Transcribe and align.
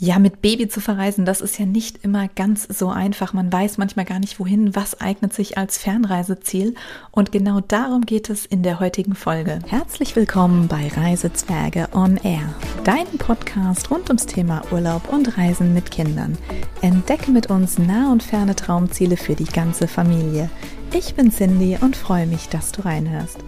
Ja, 0.00 0.20
mit 0.20 0.42
Baby 0.42 0.68
zu 0.68 0.80
verreisen, 0.80 1.24
das 1.24 1.40
ist 1.40 1.58
ja 1.58 1.66
nicht 1.66 2.04
immer 2.04 2.28
ganz 2.28 2.68
so 2.70 2.88
einfach. 2.88 3.32
Man 3.32 3.52
weiß 3.52 3.78
manchmal 3.78 4.04
gar 4.04 4.20
nicht 4.20 4.38
wohin, 4.38 4.76
was 4.76 5.00
eignet 5.00 5.32
sich 5.32 5.58
als 5.58 5.76
Fernreiseziel. 5.76 6.76
Und 7.10 7.32
genau 7.32 7.60
darum 7.66 8.02
geht 8.02 8.30
es 8.30 8.46
in 8.46 8.62
der 8.62 8.78
heutigen 8.78 9.16
Folge. 9.16 9.58
Herzlich 9.66 10.14
willkommen 10.14 10.68
bei 10.68 10.86
Reisezwerge 10.86 11.88
on 11.94 12.16
Air, 12.18 12.54
deinem 12.84 13.18
Podcast 13.18 13.90
rund 13.90 14.08
ums 14.08 14.26
Thema 14.26 14.62
Urlaub 14.70 15.12
und 15.12 15.36
Reisen 15.36 15.74
mit 15.74 15.90
Kindern. 15.90 16.38
Entdecke 16.80 17.32
mit 17.32 17.50
uns 17.50 17.76
nah 17.76 18.12
und 18.12 18.22
ferne 18.22 18.54
Traumziele 18.54 19.16
für 19.16 19.34
die 19.34 19.46
ganze 19.46 19.88
Familie. 19.88 20.48
Ich 20.94 21.16
bin 21.16 21.32
Cindy 21.32 21.76
und 21.80 21.96
freue 21.96 22.28
mich, 22.28 22.48
dass 22.48 22.70
du 22.70 22.82
reinhörst. 22.82 23.38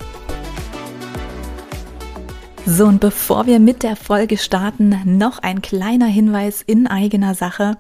So, 2.67 2.87
und 2.87 3.01
bevor 3.01 3.47
wir 3.47 3.59
mit 3.59 3.83
der 3.83 3.97
Folge 3.97 4.37
starten, 4.37 4.95
noch 5.19 5.39
ein 5.39 5.63
kleiner 5.63 6.07
Hinweis 6.07 6.63
in 6.63 6.87
eigener 6.87 7.35
Sache 7.35 7.77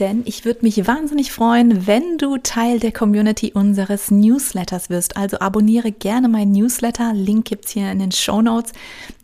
denn 0.00 0.22
ich 0.24 0.44
würde 0.44 0.60
mich 0.62 0.86
wahnsinnig 0.86 1.32
freuen, 1.32 1.86
wenn 1.86 2.16
du 2.16 2.38
Teil 2.38 2.80
der 2.80 2.92
Community 2.92 3.52
unseres 3.52 4.10
Newsletters 4.10 4.88
wirst. 4.88 5.16
Also 5.16 5.38
abonniere 5.40 5.92
gerne 5.92 6.28
meinen 6.28 6.52
Newsletter. 6.52 7.12
Link 7.12 7.46
gibt 7.46 7.66
es 7.66 7.72
hier 7.72 7.90
in 7.90 7.98
den 7.98 8.12
Show 8.12 8.40
Notes, 8.40 8.72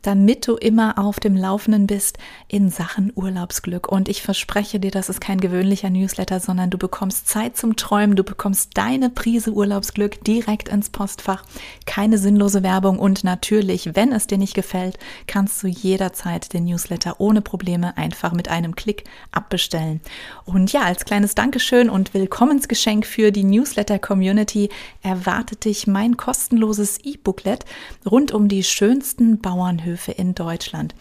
damit 0.06 0.46
du 0.46 0.54
immer 0.54 0.98
auf 0.98 1.18
dem 1.18 1.34
Laufenden 1.34 1.88
bist 1.88 2.18
in 2.46 2.70
Sachen 2.70 3.12
Urlaubsglück. 3.16 3.90
Und 3.90 4.08
ich 4.08 4.22
verspreche 4.22 4.78
dir, 4.78 4.92
das 4.92 5.08
ist 5.08 5.20
kein 5.20 5.40
gewöhnlicher 5.40 5.90
Newsletter, 5.90 6.38
sondern 6.38 6.70
du 6.70 6.78
bekommst 6.78 7.28
Zeit 7.28 7.56
zum 7.56 7.74
Träumen, 7.74 8.14
du 8.14 8.22
bekommst 8.22 8.70
deine 8.74 9.10
Prise 9.10 9.52
Urlaubsglück 9.52 10.22
direkt 10.22 10.68
ins 10.68 10.90
Postfach. 10.90 11.44
Keine 11.86 12.18
sinnlose 12.18 12.62
Werbung 12.62 13.00
und 13.00 13.24
natürlich, 13.24 13.96
wenn 13.96 14.12
es 14.12 14.28
dir 14.28 14.38
nicht 14.38 14.54
gefällt, 14.54 14.96
kannst 15.26 15.60
du 15.64 15.66
jederzeit 15.66 16.52
den 16.52 16.66
Newsletter 16.66 17.16
ohne 17.18 17.40
Probleme 17.40 17.96
einfach 17.96 18.32
mit 18.32 18.48
einem 18.48 18.76
Klick 18.76 19.04
abbestellen. 19.32 20.00
Und 20.44 20.72
ja, 20.72 20.82
als 20.82 21.04
kleines 21.04 21.34
Dankeschön 21.34 21.90
und 21.90 22.14
Willkommensgeschenk 22.14 23.06
für 23.06 23.32
die 23.32 23.44
Newsletter-Community 23.44 24.68
erwartet 25.02 25.64
dich 25.64 25.88
mein 25.88 26.16
kostenloses 26.16 26.98
E-Booklet 27.02 27.64
rund 28.08 28.30
um 28.30 28.46
die 28.46 28.62
schönsten 28.62 29.40
Bauernhöfe 29.40 29.95
in 30.12 30.34
Deutschland. 30.34 30.94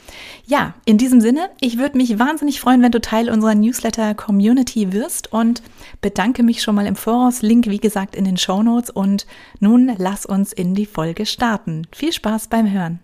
Ja, 0.45 0.73
in 0.85 0.97
diesem 0.97 1.21
Sinne, 1.21 1.49
ich 1.59 1.77
würde 1.77 1.97
mich 1.97 2.17
wahnsinnig 2.19 2.59
freuen, 2.59 2.81
wenn 2.81 2.91
du 2.91 3.01
Teil 3.01 3.29
unserer 3.29 3.55
Newsletter-Community 3.55 4.93
wirst 4.93 5.31
und 5.31 5.61
bedanke 6.01 6.43
mich 6.43 6.61
schon 6.61 6.75
mal 6.75 6.87
im 6.87 6.95
Voraus. 6.95 7.41
Link, 7.41 7.67
wie 7.67 7.79
gesagt, 7.79 8.15
in 8.15 8.25
den 8.25 8.37
Show 8.37 8.63
Notes. 8.63 8.89
Und 8.89 9.25
nun 9.59 9.91
lass 9.97 10.25
uns 10.25 10.53
in 10.53 10.75
die 10.75 10.85
Folge 10.85 11.25
starten. 11.25 11.87
Viel 11.91 12.13
Spaß 12.13 12.47
beim 12.47 12.71
Hören. 12.71 12.99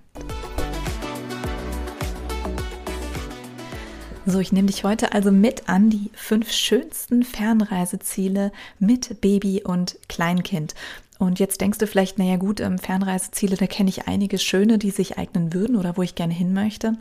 So, 4.26 4.40
ich 4.40 4.52
nehme 4.52 4.68
dich 4.68 4.84
heute 4.84 5.14
also 5.14 5.32
mit 5.32 5.68
an 5.68 5.90
die 5.90 6.12
fünf 6.14 6.52
schönsten 6.52 7.24
Fernreiseziele 7.24 8.52
mit 8.78 9.20
Baby 9.20 9.64
und 9.64 9.98
Kleinkind. 10.10 10.76
Und 11.22 11.38
jetzt 11.38 11.62
denkst 11.62 11.78
du 11.78 11.86
vielleicht, 11.86 12.18
naja 12.18 12.38
gut, 12.38 12.60
ähm, 12.60 12.80
Fernreiseziele, 12.80 13.56
da 13.56 13.68
kenne 13.68 13.90
ich 13.90 14.08
einige 14.08 14.40
schöne, 14.40 14.80
die 14.80 14.90
sich 14.90 15.20
eignen 15.20 15.54
würden 15.54 15.76
oder 15.76 15.96
wo 15.96 16.02
ich 16.02 16.16
gerne 16.16 16.34
hin 16.34 16.52
möchte. 16.52 16.98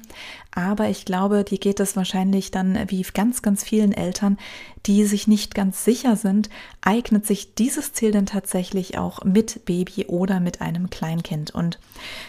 Aber 0.55 0.91
ich 0.91 1.07
glaube, 1.07 1.43
dir 1.43 1.57
geht 1.57 1.81
es 1.81 1.97
wahrscheinlich 1.97 2.51
dann 2.51 2.79
wie 2.89 3.01
ganz, 3.01 3.41
ganz 3.41 3.65
vielen 3.65 3.93
Eltern, 3.93 4.37
die 4.85 5.07
sich 5.07 5.27
nicht 5.27 5.55
ganz 5.55 5.87
sicher 5.87 6.17
sind, 6.17 6.51
eignet 6.83 7.27
sich 7.27 7.55
dieses 7.55 7.95
Ziel 7.95 8.11
denn 8.11 8.27
tatsächlich 8.27 8.99
auch 8.99 9.25
mit 9.25 9.65
Baby 9.65 10.05
oder 10.07 10.39
mit 10.39 10.61
einem 10.61 10.91
Kleinkind. 10.91 11.55
Und 11.55 11.79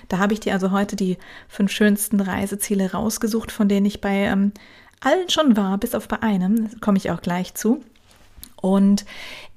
da 0.08 0.20
habe 0.20 0.32
ich 0.32 0.40
dir 0.40 0.54
also 0.54 0.72
heute 0.72 0.96
die 0.96 1.18
fünf 1.50 1.74
schönsten 1.74 2.22
Reiseziele 2.22 2.94
rausgesucht, 2.94 3.52
von 3.52 3.68
denen 3.68 3.86
ich 3.86 4.00
bei 4.00 4.16
ähm, 4.16 4.54
allen 5.02 5.30
schon 5.30 5.58
war, 5.58 5.78
bis 5.78 5.94
auf 5.94 6.08
bei 6.08 6.24
einem, 6.24 6.70
komme 6.80 6.98
ich 6.98 7.12
auch 7.12 7.22
gleich 7.22 7.54
zu. 7.54 7.84
Und 8.62 9.06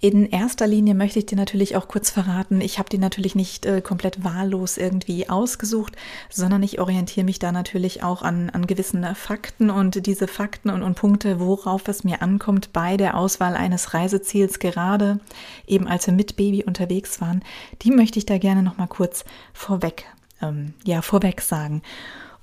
in 0.00 0.28
erster 0.28 0.66
Linie 0.66 0.94
möchte 0.94 1.18
ich 1.18 1.26
dir 1.26 1.36
natürlich 1.36 1.76
auch 1.76 1.88
kurz 1.88 2.10
verraten, 2.10 2.60
ich 2.60 2.78
habe 2.78 2.88
die 2.88 2.98
natürlich 2.98 3.34
nicht 3.34 3.66
äh, 3.66 3.82
komplett 3.82 4.24
wahllos 4.24 4.78
irgendwie 4.78 5.28
ausgesucht, 5.28 5.94
sondern 6.30 6.62
ich 6.62 6.80
orientiere 6.80 7.24
mich 7.24 7.38
da 7.38 7.52
natürlich 7.52 8.02
auch 8.02 8.22
an, 8.22 8.50
an 8.50 8.66
gewissen 8.66 9.04
Fakten 9.14 9.70
und 9.70 10.06
diese 10.06 10.26
Fakten 10.26 10.70
und, 10.70 10.82
und 10.82 10.94
Punkte, 10.94 11.38
worauf 11.38 11.86
es 11.88 12.02
mir 12.02 12.22
ankommt 12.22 12.72
bei 12.72 12.96
der 12.96 13.16
Auswahl 13.16 13.56
eines 13.56 13.92
Reiseziels, 13.94 14.58
gerade 14.58 15.20
eben 15.66 15.86
als 15.86 16.06
wir 16.06 16.14
mit 16.14 16.36
Baby 16.36 16.64
unterwegs 16.64 17.20
waren, 17.20 17.42
die 17.82 17.90
möchte 17.90 18.18
ich 18.18 18.26
da 18.26 18.38
gerne 18.38 18.62
nochmal 18.62 18.88
kurz 18.88 19.24
vorweg, 19.52 20.06
ähm, 20.40 20.74
ja, 20.84 21.02
vorweg 21.02 21.42
sagen. 21.42 21.82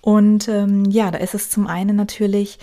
Und 0.01 0.47
ähm, 0.47 0.85
ja, 0.85 1.11
da 1.11 1.19
ist 1.19 1.35
es 1.35 1.49
zum 1.49 1.67
einen 1.67 1.95
natürlich 1.95 2.57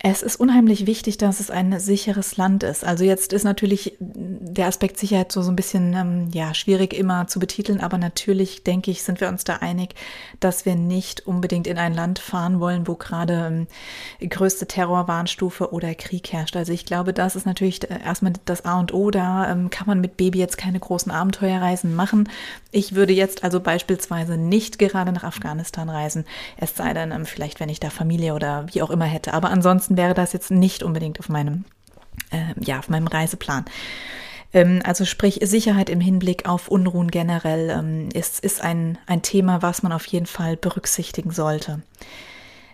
es 0.00 0.22
ist 0.22 0.36
unheimlich 0.36 0.86
wichtig, 0.86 1.18
dass 1.18 1.40
es 1.40 1.50
ein 1.50 1.80
sicheres 1.80 2.36
Land 2.36 2.62
ist. 2.62 2.84
Also 2.84 3.02
jetzt 3.02 3.32
ist 3.32 3.42
natürlich 3.42 3.96
der 3.98 4.66
Aspekt 4.68 4.96
Sicherheit 4.96 5.32
so, 5.32 5.42
so 5.42 5.50
ein 5.50 5.56
bisschen 5.56 5.92
ähm, 5.94 6.28
ja, 6.32 6.54
schwierig 6.54 6.94
immer 6.94 7.26
zu 7.26 7.40
betiteln, 7.40 7.80
aber 7.80 7.98
natürlich 7.98 8.62
denke 8.62 8.92
ich, 8.92 9.02
sind 9.02 9.20
wir 9.20 9.28
uns 9.28 9.42
da 9.42 9.56
einig, 9.56 9.96
dass 10.38 10.64
wir 10.64 10.76
nicht 10.76 11.26
unbedingt 11.26 11.66
in 11.66 11.78
ein 11.78 11.94
Land 11.94 12.20
fahren 12.20 12.60
wollen, 12.60 12.86
wo 12.86 12.94
gerade 12.94 13.66
ähm, 14.20 14.28
größte 14.28 14.66
Terrorwarnstufe 14.66 15.72
oder 15.72 15.92
Krieg 15.96 16.32
herrscht. 16.32 16.54
Also 16.54 16.72
ich 16.72 16.84
glaube, 16.84 17.12
das 17.12 17.34
ist 17.34 17.46
natürlich 17.46 17.80
erstmal 17.90 18.34
das 18.44 18.64
A 18.64 18.78
und 18.78 18.94
O. 18.94 19.10
Da 19.10 19.50
ähm, 19.50 19.68
kann 19.68 19.88
man 19.88 20.00
mit 20.00 20.16
Baby 20.16 20.38
jetzt 20.38 20.58
keine 20.58 20.78
großen 20.78 21.10
Abenteuerreisen 21.10 21.96
machen. 21.96 22.28
Ich 22.70 22.94
würde 22.94 23.12
jetzt 23.12 23.42
also 23.42 23.58
beispielsweise 23.58 24.36
nicht 24.36 24.78
gerade 24.78 25.10
nach 25.10 25.24
Afghanistan 25.24 25.90
reisen, 25.90 26.24
es 26.56 26.76
sei 26.76 26.94
denn, 26.94 27.10
ähm, 27.10 27.26
vielleicht 27.26 27.58
wenn 27.58 27.68
ich 27.68 27.80
da 27.80 27.90
Familie 27.90 28.34
oder 28.34 28.66
wie 28.72 28.82
auch 28.82 28.90
immer 28.90 29.04
hätte. 29.04 29.34
Aber 29.34 29.50
ansonsten 29.50 29.87
ansonsten 29.88 29.96
wäre 29.96 30.14
das 30.14 30.32
jetzt 30.32 30.50
nicht 30.50 30.82
unbedingt 30.82 31.18
auf 31.18 31.28
meinem, 31.28 31.64
äh, 32.30 32.54
ja, 32.60 32.78
auf 32.78 32.88
meinem 32.88 33.06
Reiseplan. 33.06 33.64
Ähm, 34.52 34.80
also 34.84 35.04
sprich, 35.04 35.40
Sicherheit 35.42 35.90
im 35.90 36.00
Hinblick 36.00 36.48
auf 36.48 36.68
Unruhen 36.68 37.10
generell 37.10 37.70
ähm, 37.70 38.08
ist, 38.12 38.40
ist 38.40 38.60
ein, 38.60 38.98
ein 39.06 39.22
Thema, 39.22 39.62
was 39.62 39.82
man 39.82 39.92
auf 39.92 40.06
jeden 40.06 40.26
Fall 40.26 40.56
berücksichtigen 40.56 41.30
sollte. 41.30 41.82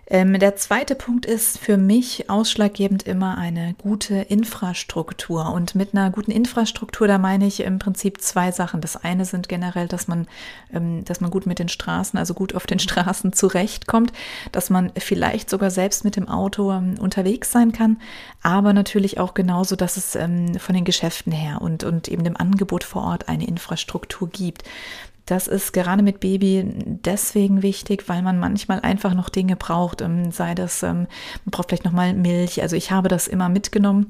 Ähm, 0.07 0.39
der 0.39 0.55
zweite 0.57 0.95
Punkt 0.95 1.25
ist 1.25 1.59
für 1.59 1.79
mich 1.79 2.29
ausschlaggebend 2.29 3.05
immer 3.05 3.39
eine 3.39 3.75
gute 3.79 4.15
Infrastruktur. 4.17 5.51
Und 5.53 5.75
mit 5.75 5.95
einer 5.95 6.11
guten 6.11 6.31
Infrastruktur, 6.31 7.09
da 7.09 7.17
meine 7.17 7.47
ich 7.47 7.61
im 7.61 7.79
Prinzip 7.79 8.21
zwei 8.21 8.53
Sachen. 8.53 8.83
Das 8.83 8.97
eine 9.03 9.25
sind 9.25 9.49
generell, 9.49 9.89
dass 9.89 10.07
man, 10.07 10.27
ähm, 10.73 11.05
dass 11.05 11.21
man 11.23 11.31
gut 11.31 11.47
mit 11.47 11.59
den 11.59 11.71
Straßen, 11.71 12.19
also 12.19 12.35
gut 12.35 12.55
auf 12.55 12.67
den 12.67 12.79
Straßen 12.81 13.33
zurechtkommt, 13.33 14.13
dass 14.53 14.69
man 14.69 14.93
vielleicht 14.99 15.49
sogar 15.49 15.71
selbst 15.71 16.05
mit 16.05 16.17
dem 16.17 16.29
Auto 16.29 16.71
ähm, 16.71 16.97
unterwegs 16.99 17.51
sein 17.51 17.73
kann, 17.73 17.99
aber 18.43 18.73
natürlich 18.75 19.19
auch 19.19 19.33
genauso, 19.33 19.75
dass 19.75 19.97
es 19.97 20.15
ähm, 20.17 20.59
von 20.59 20.75
den 20.75 20.85
Geschäften 20.85 21.33
her 21.33 21.63
und, 21.63 21.83
und 21.83 22.09
eben 22.09 22.25
dem 22.25 22.37
Angebot 22.37 22.85
vor 22.85 23.05
Ort 23.05 23.29
eine 23.29 23.47
Infrastruktur 23.47 24.29
gibt. 24.29 24.65
Das 25.27 25.49
ist 25.49 25.73
gerade 25.73 26.03
mit 26.03 26.21
Baby 26.21 26.65
deswegen 26.85 27.63
wichtig, 27.63 28.09
weil 28.09 28.21
man 28.21 28.39
manchmal 28.39 28.81
einfach 28.81 29.15
noch 29.15 29.31
Dinge 29.31 29.57
braucht, 29.57 30.03
ähm, 30.03 30.31
sei 30.31 30.55
das, 30.55 30.83
ähm, 30.83 31.07
man 31.45 31.51
braucht 31.51 31.69
vielleicht 31.69 31.87
nochmal 31.87 32.13
Milch. 32.13 32.61
Also 32.61 32.77
ich 32.77 32.91
habe 32.91 33.09
das 33.09 33.27
immer 33.27 33.49
mitgenommen, 33.49 34.09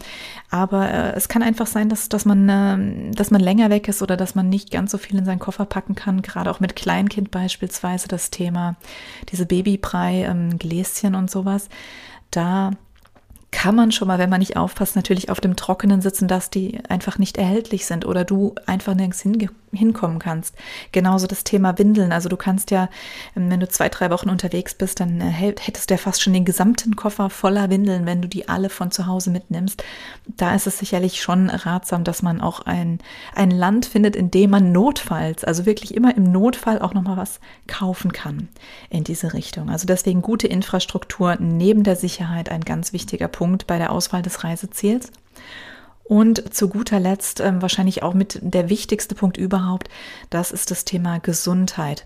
aber 0.50 0.90
äh, 0.90 1.12
es 1.12 1.28
kann 1.28 1.44
einfach 1.44 1.68
sein, 1.68 1.88
dass, 1.88 2.08
dass, 2.08 2.24
man, 2.24 2.48
äh, 2.48 3.12
dass 3.12 3.30
man 3.30 3.40
länger 3.40 3.70
weg 3.70 3.86
ist 3.86 4.02
oder 4.02 4.16
dass 4.16 4.34
man 4.34 4.48
nicht 4.48 4.72
ganz 4.72 4.90
so 4.90 4.98
viel 4.98 5.16
in 5.16 5.24
seinen 5.24 5.38
Koffer 5.38 5.66
packen 5.66 5.94
kann. 5.94 6.20
Gerade 6.20 6.50
auch 6.50 6.58
mit 6.58 6.74
Kleinkind 6.74 7.30
beispielsweise 7.30 8.08
das 8.08 8.30
Thema, 8.30 8.74
diese 9.30 9.46
Babybrei, 9.46 10.24
ähm, 10.24 10.58
Gläschen 10.58 11.14
und 11.14 11.30
sowas. 11.30 11.68
Da 12.32 12.72
kann 13.52 13.76
man 13.76 13.92
schon 13.92 14.08
mal, 14.08 14.18
wenn 14.18 14.30
man 14.30 14.40
nicht 14.40 14.56
aufpasst, 14.56 14.96
natürlich 14.96 15.30
auf 15.30 15.40
dem 15.40 15.54
Trockenen 15.54 16.00
sitzen, 16.00 16.26
dass 16.26 16.50
die 16.50 16.80
einfach 16.88 17.18
nicht 17.18 17.38
erhältlich 17.38 17.86
sind 17.86 18.04
oder 18.04 18.24
du 18.24 18.56
einfach 18.66 18.96
nirgends 18.96 19.20
hinge 19.20 19.48
hinkommen 19.74 20.18
kannst. 20.18 20.54
Genauso 20.92 21.26
das 21.26 21.44
Thema 21.44 21.78
Windeln. 21.78 22.12
Also 22.12 22.28
du 22.28 22.36
kannst 22.36 22.70
ja, 22.70 22.88
ähm, 23.36 23.50
wenn 23.50 23.60
du 23.60 23.68
zwei, 23.68 23.88
drei 23.88 24.10
Wochen 24.10 24.30
unterwegs 24.30 24.74
bist, 24.74 25.00
dann 25.00 25.20
äh, 25.20 25.24
hättest 25.24 25.90
du 25.90 25.94
ja 25.94 25.98
fast 25.98 26.22
schon 26.22 26.32
den 26.32 26.44
gesamten 26.44 26.96
Koffer 26.96 27.30
voller 27.30 27.70
Windeln, 27.70 28.06
wenn 28.06 28.22
du 28.22 28.28
die 28.28 28.48
alle 28.48 28.68
von 28.68 28.90
zu 28.90 29.06
Hause 29.06 29.30
mitnimmst. 29.30 29.82
Da 30.26 30.54
ist 30.54 30.66
es 30.66 30.78
sicherlich 30.78 31.20
schon 31.20 31.50
ratsam, 31.50 32.04
dass 32.04 32.22
man 32.22 32.40
auch 32.40 32.60
ein, 32.60 32.98
ein 33.34 33.50
Land 33.50 33.86
findet, 33.86 34.16
in 34.16 34.30
dem 34.30 34.50
man 34.50 34.72
notfalls, 34.72 35.44
also 35.44 35.66
wirklich 35.66 35.94
immer 35.94 36.16
im 36.16 36.30
Notfall 36.30 36.80
auch 36.80 36.94
nochmal 36.94 37.16
was 37.16 37.40
kaufen 37.66 38.12
kann 38.12 38.48
in 38.90 39.04
diese 39.04 39.34
Richtung. 39.34 39.70
Also 39.70 39.86
deswegen 39.86 40.22
gute 40.22 40.46
Infrastruktur 40.46 41.36
neben 41.40 41.82
der 41.82 41.96
Sicherheit 41.96 42.48
ein 42.48 42.62
ganz 42.62 42.92
wichtiger 42.92 43.28
Punkt 43.28 43.66
bei 43.66 43.78
der 43.78 43.92
Auswahl 43.92 44.22
des 44.22 44.44
Reiseziels. 44.44 45.10
Und 46.06 46.54
zu 46.54 46.68
guter 46.68 47.00
Letzt 47.00 47.40
ähm, 47.40 47.62
wahrscheinlich 47.62 48.02
auch 48.02 48.12
mit 48.12 48.38
der 48.42 48.68
wichtigste 48.68 49.14
Punkt 49.14 49.38
überhaupt, 49.38 49.88
das 50.28 50.52
ist 50.52 50.70
das 50.70 50.84
Thema 50.84 51.18
Gesundheit. 51.18 52.04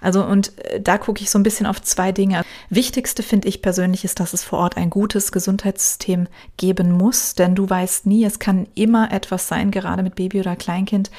Also 0.00 0.24
und 0.24 0.56
äh, 0.66 0.80
da 0.80 0.98
gucke 0.98 1.20
ich 1.20 1.30
so 1.30 1.38
ein 1.38 1.42
bisschen 1.42 1.66
auf 1.66 1.82
zwei 1.82 2.12
Dinge. 2.12 2.44
Wichtigste 2.68 3.24
finde 3.24 3.48
ich 3.48 3.60
persönlich 3.60 4.04
ist, 4.04 4.20
dass 4.20 4.34
es 4.34 4.44
vor 4.44 4.60
Ort 4.60 4.76
ein 4.76 4.88
gutes 4.88 5.32
Gesundheitssystem 5.32 6.28
geben 6.58 6.92
muss, 6.92 7.34
denn 7.34 7.56
du 7.56 7.68
weißt 7.68 8.06
nie, 8.06 8.24
es 8.24 8.38
kann 8.38 8.68
immer 8.76 9.10
etwas 9.12 9.48
sein, 9.48 9.72
gerade 9.72 10.04
mit 10.04 10.14
Baby 10.14 10.40
oder 10.40 10.54
Kleinkind. 10.54 11.10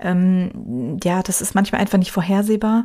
Ähm, 0.00 0.98
ja, 1.04 1.22
das 1.22 1.40
ist 1.40 1.54
manchmal 1.54 1.80
einfach 1.80 1.98
nicht 1.98 2.10
vorhersehbar. 2.10 2.84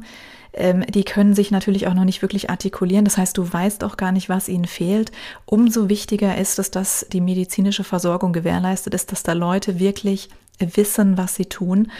Ähm, 0.53 0.86
die 0.88 1.03
können 1.03 1.33
sich 1.33 1.51
natürlich 1.51 1.88
auch 1.88 1.94
noch 1.94 2.03
nicht 2.03 2.21
wirklich 2.21 2.50
artikulieren. 2.50 3.06
Das 3.06 3.18
heißt, 3.18 3.38
du 3.38 3.51
weißt 3.51 3.83
auch 3.83 3.98
gar 3.98 4.12
nicht, 4.12 4.30
was 4.30 4.50
ihnen 4.50 4.65
fehlt. 4.65 5.12
Umso 5.45 5.89
wichtiger 5.89 6.38
ist 6.38 6.59
es, 6.59 6.71
dass 6.71 7.06
die 7.12 7.21
medizinische 7.21 7.83
Versorgung 7.83 8.33
gewährleistet 8.33 8.94
ist, 8.94 9.12
dass 9.12 9.24
da 9.24 9.33
Leute 9.33 9.80
wirklich 9.80 10.30
wissen, 10.59 11.18
was 11.18 11.36
sie 11.36 11.45
tun 11.45 11.92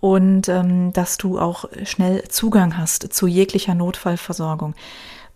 und 0.00 0.48
ähm, 0.48 0.92
dass 0.92 1.18
du 1.18 1.38
auch 1.38 1.66
schnell 1.84 2.24
Zugang 2.28 2.76
hast 2.78 3.12
zu 3.12 3.26
jeglicher 3.26 3.74
Notfallversorgung. 3.74 4.74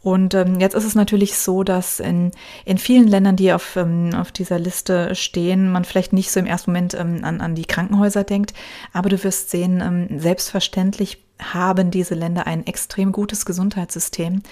Und 0.05 0.35
ähm, 0.35 0.61
jetzt 0.61 0.75
ist 0.75 0.85
es 0.85 0.95
natürlich 0.95 1.39
so, 1.39 1.65
dass 1.65 1.99
in, 1.99 2.31
in 2.67 2.77
vielen 2.77 3.09
Ländern, 3.09 3.37
die 3.37 3.55
auf, 3.55 3.77
ähm, 3.77 4.11
auf 4.15 4.33
dieser 4.33 4.59
Liste 4.59 5.15
stehen, 5.15 5.73
man 5.73 5.87
vielleicht 5.87 6.13
nicht 6.13 6.31
so 6.31 6.41
im 6.41 6.47
ersten 6.47 6.73
Moment 6.73 6.93
ähm, 6.93 7.25
an, 7.25 7.41
an 7.41 7.55
die 7.55 7.65
Krankenhäuser 7.65 8.23
denkt, 8.23 8.53
aber 8.93 9.09
du 9.09 9.25
wirst 9.25 9.49
sehen, 9.49 9.81
ähm, 9.81 10.21
selbstverständlich 10.21 11.24
haben 11.41 11.91
diese 11.91 12.15
Länder 12.15 12.47
ein 12.47 12.67
extrem 12.67 13.13
gutes 13.13 13.45
Gesundheitssystem. 13.45 14.43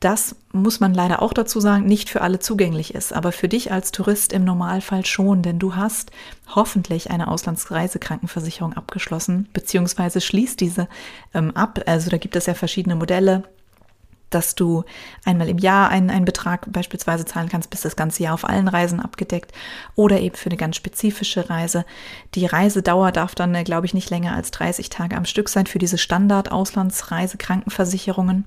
Das 0.00 0.34
muss 0.52 0.80
man 0.80 0.94
leider 0.94 1.20
auch 1.20 1.34
dazu 1.34 1.60
sagen, 1.60 1.84
nicht 1.84 2.08
für 2.08 2.22
alle 2.22 2.38
zugänglich 2.38 2.94
ist, 2.94 3.12
aber 3.12 3.32
für 3.32 3.48
dich 3.48 3.70
als 3.70 3.92
Tourist 3.92 4.32
im 4.32 4.44
Normalfall 4.44 5.04
schon, 5.04 5.42
denn 5.42 5.58
du 5.58 5.76
hast 5.76 6.10
hoffentlich 6.54 7.10
eine 7.10 7.28
Auslandsreisekrankenversicherung 7.28 8.72
abgeschlossen, 8.72 9.48
beziehungsweise 9.52 10.22
schließt 10.22 10.58
diese 10.58 10.88
ähm, 11.34 11.54
ab. 11.54 11.80
Also 11.84 12.08
da 12.08 12.16
gibt 12.16 12.34
es 12.34 12.46
ja 12.46 12.54
verschiedene 12.54 12.96
Modelle 12.96 13.44
dass 14.30 14.54
du 14.54 14.84
einmal 15.24 15.48
im 15.48 15.58
Jahr 15.58 15.88
einen, 15.90 16.10
einen 16.10 16.24
Betrag 16.24 16.72
beispielsweise 16.72 17.24
zahlen 17.24 17.48
kannst, 17.48 17.70
bis 17.70 17.80
das 17.82 17.96
ganze 17.96 18.22
Jahr 18.22 18.34
auf 18.34 18.48
allen 18.48 18.68
Reisen 18.68 19.00
abgedeckt 19.00 19.50
oder 19.96 20.20
eben 20.20 20.36
für 20.36 20.50
eine 20.50 20.56
ganz 20.56 20.76
spezifische 20.76 21.50
Reise. 21.50 21.84
Die 22.34 22.46
Reisedauer 22.46 23.10
darf 23.12 23.34
dann, 23.34 23.54
äh, 23.54 23.64
glaube 23.64 23.86
ich, 23.86 23.94
nicht 23.94 24.10
länger 24.10 24.34
als 24.34 24.50
30 24.52 24.88
Tage 24.88 25.16
am 25.16 25.24
Stück 25.24 25.48
sein 25.48 25.66
für 25.66 25.78
diese 25.78 25.98
Standard-Auslandsreise-Krankenversicherungen. 25.98 28.46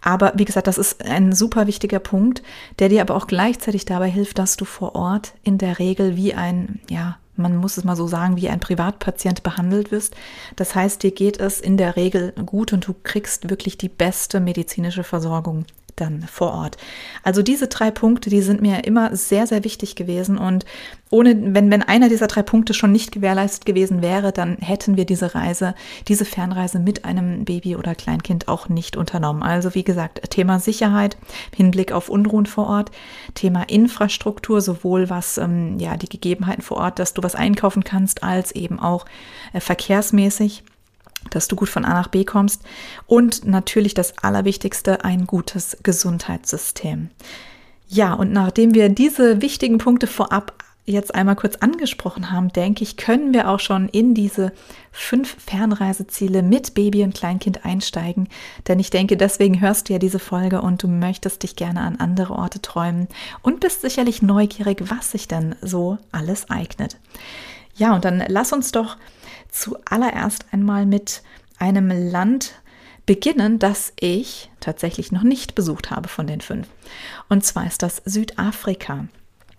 Aber 0.00 0.32
wie 0.36 0.44
gesagt, 0.44 0.66
das 0.66 0.78
ist 0.78 1.04
ein 1.04 1.32
super 1.32 1.66
wichtiger 1.66 1.98
Punkt, 1.98 2.42
der 2.78 2.88
dir 2.88 3.02
aber 3.02 3.14
auch 3.14 3.26
gleichzeitig 3.26 3.84
dabei 3.84 4.10
hilft, 4.10 4.38
dass 4.38 4.56
du 4.56 4.64
vor 4.64 4.94
Ort 4.94 5.34
in 5.42 5.58
der 5.58 5.78
Regel 5.78 6.16
wie 6.16 6.34
ein, 6.34 6.80
ja, 6.88 7.18
man 7.38 7.56
muss 7.56 7.76
es 7.76 7.84
mal 7.84 7.96
so 7.96 8.06
sagen, 8.06 8.36
wie 8.36 8.48
ein 8.48 8.60
Privatpatient 8.60 9.42
behandelt 9.42 9.90
wirst. 9.90 10.14
Das 10.56 10.74
heißt, 10.74 11.02
dir 11.02 11.12
geht 11.12 11.40
es 11.40 11.60
in 11.60 11.76
der 11.76 11.96
Regel 11.96 12.32
gut 12.44 12.72
und 12.72 12.86
du 12.86 12.94
kriegst 13.02 13.48
wirklich 13.48 13.78
die 13.78 13.88
beste 13.88 14.40
medizinische 14.40 15.04
Versorgung 15.04 15.64
dann 16.00 16.22
vor 16.22 16.52
Ort. 16.52 16.76
Also 17.22 17.42
diese 17.42 17.68
drei 17.68 17.90
Punkte, 17.90 18.30
die 18.30 18.42
sind 18.42 18.60
mir 18.60 18.84
immer 18.84 19.14
sehr, 19.16 19.46
sehr 19.46 19.64
wichtig 19.64 19.96
gewesen. 19.96 20.38
Und 20.38 20.64
ohne, 21.10 21.54
wenn, 21.54 21.70
wenn 21.70 21.82
einer 21.82 22.08
dieser 22.08 22.26
drei 22.26 22.42
Punkte 22.42 22.74
schon 22.74 22.92
nicht 22.92 23.12
gewährleistet 23.12 23.64
gewesen 23.64 24.02
wäre, 24.02 24.32
dann 24.32 24.56
hätten 24.58 24.96
wir 24.96 25.06
diese 25.06 25.34
Reise, 25.34 25.74
diese 26.06 26.24
Fernreise 26.24 26.78
mit 26.78 27.04
einem 27.04 27.44
Baby 27.44 27.76
oder 27.76 27.94
Kleinkind 27.94 28.48
auch 28.48 28.68
nicht 28.68 28.96
unternommen. 28.96 29.42
Also 29.42 29.74
wie 29.74 29.84
gesagt, 29.84 30.30
Thema 30.30 30.58
Sicherheit, 30.60 31.16
Hinblick 31.54 31.92
auf 31.92 32.08
Unruhen 32.08 32.46
vor 32.46 32.66
Ort, 32.66 32.90
Thema 33.34 33.62
Infrastruktur, 33.62 34.60
sowohl 34.60 35.10
was 35.10 35.38
ähm, 35.38 35.78
ja 35.78 35.96
die 35.96 36.08
Gegebenheiten 36.08 36.62
vor 36.62 36.78
Ort, 36.78 36.98
dass 36.98 37.14
du 37.14 37.22
was 37.22 37.34
einkaufen 37.34 37.84
kannst, 37.84 38.22
als 38.22 38.52
eben 38.52 38.78
auch 38.78 39.06
äh, 39.52 39.60
verkehrsmäßig 39.60 40.62
dass 41.30 41.48
du 41.48 41.56
gut 41.56 41.68
von 41.68 41.84
A 41.84 41.94
nach 41.94 42.08
B 42.08 42.24
kommst 42.24 42.62
und 43.06 43.44
natürlich 43.44 43.94
das 43.94 44.18
Allerwichtigste, 44.18 45.04
ein 45.04 45.26
gutes 45.26 45.76
Gesundheitssystem. 45.82 47.10
Ja, 47.88 48.12
und 48.12 48.32
nachdem 48.32 48.74
wir 48.74 48.88
diese 48.90 49.40
wichtigen 49.40 49.78
Punkte 49.78 50.06
vorab 50.06 50.52
jetzt 50.92 51.14
einmal 51.14 51.36
kurz 51.36 51.56
angesprochen 51.56 52.30
haben, 52.30 52.48
denke 52.48 52.82
ich, 52.82 52.96
können 52.96 53.32
wir 53.32 53.48
auch 53.48 53.60
schon 53.60 53.88
in 53.88 54.14
diese 54.14 54.52
fünf 54.90 55.36
Fernreiseziele 55.38 56.42
mit 56.42 56.74
Baby 56.74 57.04
und 57.04 57.14
Kleinkind 57.14 57.64
einsteigen. 57.64 58.28
Denn 58.66 58.80
ich 58.80 58.90
denke, 58.90 59.16
deswegen 59.16 59.60
hörst 59.60 59.88
du 59.88 59.92
ja 59.92 59.98
diese 59.98 60.18
Folge 60.18 60.62
und 60.62 60.82
du 60.82 60.88
möchtest 60.88 61.42
dich 61.42 61.56
gerne 61.56 61.80
an 61.80 61.96
andere 61.96 62.34
Orte 62.34 62.60
träumen 62.62 63.08
und 63.42 63.60
bist 63.60 63.82
sicherlich 63.82 64.22
neugierig, 64.22 64.82
was 64.90 65.12
sich 65.12 65.28
denn 65.28 65.54
so 65.60 65.98
alles 66.10 66.50
eignet. 66.50 66.96
Ja, 67.76 67.94
und 67.94 68.04
dann 68.04 68.24
lass 68.26 68.52
uns 68.52 68.72
doch 68.72 68.96
zuallererst 69.50 70.46
einmal 70.52 70.86
mit 70.86 71.22
einem 71.58 71.90
Land 71.90 72.54
beginnen, 73.06 73.58
das 73.58 73.92
ich 73.98 74.50
tatsächlich 74.60 75.12
noch 75.12 75.22
nicht 75.22 75.54
besucht 75.54 75.90
habe 75.90 76.08
von 76.08 76.26
den 76.26 76.40
fünf. 76.40 76.68
Und 77.28 77.44
zwar 77.44 77.66
ist 77.66 77.82
das 77.82 78.02
Südafrika. 78.04 79.06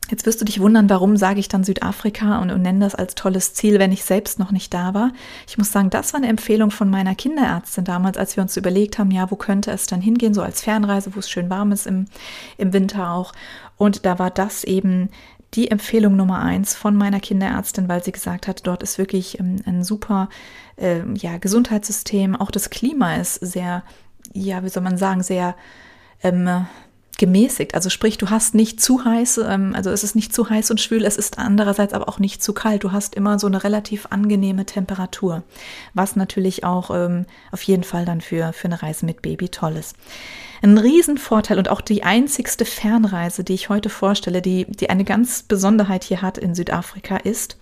Jetzt 0.10 0.26
wirst 0.26 0.42
du 0.42 0.46
dich 0.46 0.60
wundern, 0.60 0.90
warum 0.90 1.18
sage 1.18 1.40
ich 1.40 1.50
dann 1.50 1.64
Südafrika 1.64 2.40
und, 2.40 2.50
und, 2.52 2.62
nenne 2.64 2.80
das 2.80 2.96
als 2.96 3.14
tolles 3.14 3.54
Ziel, 3.54 3.78
wenn 3.78 3.92
ich 3.92 4.04
selbst 4.04 4.40
noch 4.40 4.52
nicht 4.52 4.74
da 4.74 4.94
war. 4.94 5.12
Ich 5.48 5.58
muss 5.58 5.72
sagen, 5.72 5.92
das 5.92 6.14
war 6.14 6.20
eine 6.20 6.30
Empfehlung 6.30 6.72
von 6.72 6.90
meiner 6.90 7.14
Kinderärztin 7.14 7.86
damals, 7.86 8.18
als 8.18 8.36
wir 8.36 8.42
uns 8.42 8.58
überlegt 8.58 8.98
haben, 8.98 9.12
ja, 9.12 9.30
wo 9.30 9.36
könnte 9.36 9.72
es 9.72 9.86
dann 9.86 10.02
hingehen, 10.02 10.34
so 10.34 10.42
als 10.42 10.62
Fernreise, 10.62 11.16
wo 11.16 11.20
es 11.20 11.30
schön 11.30 11.50
warm 11.50 11.72
ist 11.72 11.86
im, 11.86 12.06
im 12.58 12.74
Winter 12.74 13.12
auch. 13.12 13.34
Und 13.78 14.06
da 14.06 14.18
war 14.18 14.32
das 14.32 14.64
eben 14.64 15.10
die 15.54 15.72
Empfehlung 15.72 16.16
Nummer 16.16 16.40
eins 16.40 16.76
von 16.76 16.96
meiner 16.96 17.20
Kinderärztin, 17.20 17.90
weil 17.90 18.04
sie 18.04 18.12
gesagt 18.12 18.48
hat, 18.48 18.68
dort 18.68 18.84
ist 18.84 18.98
wirklich 18.98 19.40
ähm, 19.40 19.58
ein 19.66 19.84
super 19.84 20.30
äh, 20.76 21.02
ja, 21.16 21.38
Gesundheitssystem. 21.38 22.36
Auch 22.36 22.52
das 22.52 22.70
Klima 22.70 23.16
ist 23.16 23.36
sehr, 23.36 23.84
ja, 24.34 24.64
wie 24.64 24.70
soll 24.70 24.84
man 24.84 24.98
sagen, 24.98 25.24
sehr 25.24 25.56
ähm, 26.22 26.66
gemäßigt. 27.20 27.76
Also 27.76 27.92
sprich, 27.92 28.18
du 28.18 28.32
hast 28.32 28.56
nicht 28.56 28.82
zu 28.82 29.06
heiß, 29.06 29.42
ähm, 29.48 29.76
also 29.76 29.92
es 29.92 30.04
ist 30.04 30.16
nicht 30.16 30.34
zu 30.34 30.50
heiß 30.50 30.72
und 30.72 30.82
schwül, 30.82 31.06
es 31.06 31.18
ist 31.18 31.38
andererseits 31.38 31.94
aber 31.94 32.10
auch 32.10 32.18
nicht 32.18 32.42
zu 32.42 32.54
kalt. 32.54 32.84
Du 32.84 32.92
hast 32.92 33.14
immer 33.14 33.38
so 33.38 33.46
eine 33.46 33.64
relativ 33.64 34.08
angenehme 34.10 34.66
Temperatur, 34.66 35.44
was 35.94 36.16
natürlich 36.16 36.64
auch 36.64 36.90
ähm, 36.90 37.26
auf 37.52 37.62
jeden 37.62 37.84
Fall 37.84 38.06
dann 38.06 38.22
für, 38.22 38.54
für 38.54 38.66
eine 38.66 38.82
Reise 38.82 39.06
mit 39.06 39.22
Baby 39.22 39.50
toll 39.50 39.76
ist. 39.78 39.96
Ein 40.62 40.78
Riesenvorteil 40.78 41.58
und 41.58 41.70
auch 41.70 41.82
die 41.82 42.04
einzigste 42.04 42.66
Fernreise, 42.66 43.44
die 43.44 43.54
ich 43.54 43.70
heute 43.70 43.90
vorstelle, 43.90 44.42
die, 44.42 44.66
die 44.66 44.90
eine 44.90 45.04
ganz 45.06 45.44
Besonderheit 45.44 46.04
hier 46.04 46.22
hat 46.22 46.38
in 46.38 46.56
Südafrika, 46.56 47.18
ist, 47.18 47.58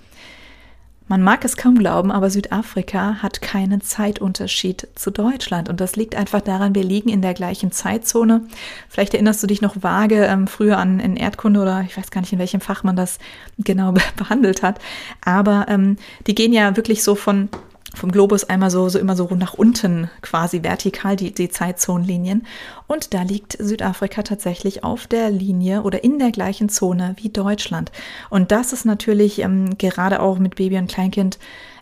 man 1.07 1.23
mag 1.23 1.45
es 1.45 1.55
kaum 1.55 1.77
glauben, 1.77 2.11
aber 2.11 2.29
Südafrika 2.29 3.21
hat 3.21 3.41
keinen 3.41 3.81
Zeitunterschied 3.81 4.87
zu 4.95 5.11
Deutschland. 5.11 5.69
Und 5.69 5.79
das 5.79 5.95
liegt 5.95 6.15
einfach 6.15 6.41
daran, 6.41 6.75
wir 6.75 6.83
liegen 6.83 7.09
in 7.09 7.21
der 7.21 7.33
gleichen 7.33 7.71
Zeitzone. 7.71 8.41
Vielleicht 8.89 9.13
erinnerst 9.13 9.41
du 9.41 9.47
dich 9.47 9.61
noch 9.61 9.81
vage 9.81 10.25
ähm, 10.25 10.47
früher 10.47 10.77
an 10.77 10.99
in 10.99 11.15
Erdkunde 11.15 11.61
oder 11.61 11.81
ich 11.81 11.97
weiß 11.97 12.11
gar 12.11 12.21
nicht, 12.21 12.33
in 12.33 12.39
welchem 12.39 12.61
Fach 12.61 12.83
man 12.83 12.95
das 12.95 13.19
genau 13.57 13.93
behandelt 14.17 14.63
hat. 14.63 14.79
Aber 15.23 15.65
ähm, 15.69 15.97
die 16.27 16.35
gehen 16.35 16.51
ja 16.51 16.75
wirklich 16.75 17.03
so 17.03 17.15
von 17.15 17.49
vom 17.95 18.11
Globus 18.11 18.43
einmal 18.43 18.69
so, 18.69 18.89
so 18.89 18.99
immer 18.99 19.15
so 19.15 19.27
nach 19.35 19.53
unten 19.53 20.09
quasi 20.21 20.63
vertikal 20.63 21.15
die, 21.15 21.33
die 21.33 21.49
Zeitzonenlinien. 21.49 22.45
Und 22.85 23.13
da 23.13 23.21
liegt 23.21 23.57
Südafrika 23.59 24.23
tatsächlich 24.23 24.83
auf 24.83 25.07
der 25.07 25.29
Linie 25.29 25.83
oder 25.83 26.03
in 26.03 26.19
der 26.19 26.31
gleichen 26.31 26.69
Zone 26.69 27.15
wie 27.17 27.29
Deutschland. 27.29 27.91
Und 28.29 28.51
das 28.51 28.73
ist 28.73 28.85
natürlich 28.85 29.39
ähm, 29.39 29.77
gerade 29.77 30.21
auch 30.21 30.37
mit 30.37 30.55
Baby 30.55 30.77
und 30.77 30.91
Kleinkind 30.91 31.39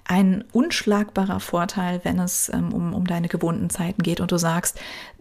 ein 0.07 0.43
unschlagbarer 0.51 1.39
Vorteil, 1.39 1.99
wenn 2.03 2.19
es 2.19 2.49
ähm, 2.49 2.71
um, 2.71 2.93
um 2.93 3.07
deine 3.07 3.27
gewohnten 3.27 3.71
Zeiten 3.71 4.03
geht 4.03 4.21
und 4.21 4.31
du 4.31 4.37
sagst, 4.37 4.79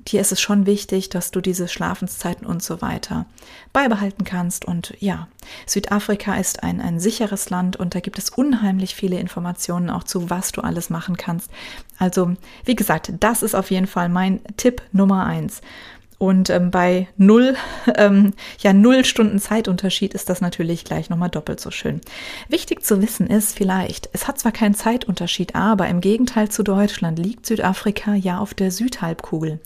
dir 0.09 0.21
ist 0.21 0.33
es 0.33 0.41
schon 0.41 0.67
wichtig, 0.67 1.09
dass 1.09 1.31
du 1.31 1.41
diese 1.41 1.69
Schlafenszeiten 1.69 2.47
und 2.47 2.63
so 2.63 2.83
weiter 2.83 3.27
beibehalten 3.73 4.25
kannst. 4.25 4.65
Und 4.65 4.95
ja, 5.01 5.29
Südafrika 5.67 6.37
ist 6.37 6.63
ein, 6.63 6.81
ein 6.81 7.01
sicheres 7.01 7.51
Land 7.51 7.77
und 7.77 7.95
da 7.95 8.01
gibt 8.01 8.19
es 8.19 8.31
unheimlich 8.31 8.95
viele 8.95 9.19
Informationen 9.19 9.91
auch 9.91 10.05
zu, 10.05 10.31
was 10.31 10.53
du 10.53 10.61
alles 10.61 10.91
machen 10.91 11.17
kannst. 11.17 11.51
Also, 11.99 12.35
wie 12.65 12.75
gesagt, 12.75 13.13
das 13.21 13.43
ist 13.43 13.55
auf 13.55 13.71
jeden 13.71 13.87
Fall 13.87 14.09
mein 14.09 14.41
Tipp 14.57 14.83
Nummer 14.93 15.25
eins. 15.27 15.61
Und 16.25 16.49
ähm, 16.49 16.71
bei 16.71 17.07
null, 17.19 17.55
ähm, 17.97 18.33
ja, 18.59 18.73
null 18.73 19.05
Stunden 19.05 19.39
Zeitunterschied 19.39 20.15
ist 20.15 20.31
das 20.31 20.41
natürlich 20.41 20.87
gleich 20.87 21.11
nochmal 21.11 21.29
doppelt 21.29 21.61
so 21.61 21.71
schön. 21.71 22.01
Wichtig 22.49 22.83
zu 22.83 23.03
wissen 23.03 23.27
ist 23.27 23.55
vielleicht, 23.55 24.09
es 24.15 24.27
hat 24.27 24.39
zwar 24.39 24.51
keinen 24.51 24.73
Zeitunterschied, 24.73 25.55
aber 25.55 25.87
im 25.89 26.01
Gegenteil 26.01 26.49
zu 26.49 26.63
Deutschland 26.63 27.19
liegt 27.19 27.45
Südafrika 27.45 28.15
ja 28.15 28.39
auf 28.39 28.55
der 28.55 28.71
Südhalbkugel. 28.71 29.61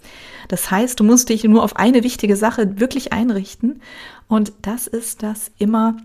Das 0.48 0.68
heißt, 0.68 0.98
du 0.98 1.04
musst 1.04 1.28
dich 1.28 1.44
nur 1.44 1.62
auf 1.62 1.76
eine 1.76 2.02
wichtige 2.02 2.34
Sache 2.34 2.80
wirklich 2.80 3.12
einrichten. 3.12 3.80
Und 4.26 4.52
das 4.62 4.88
ist, 4.88 5.22
dass 5.22 5.52
immer 5.58 5.96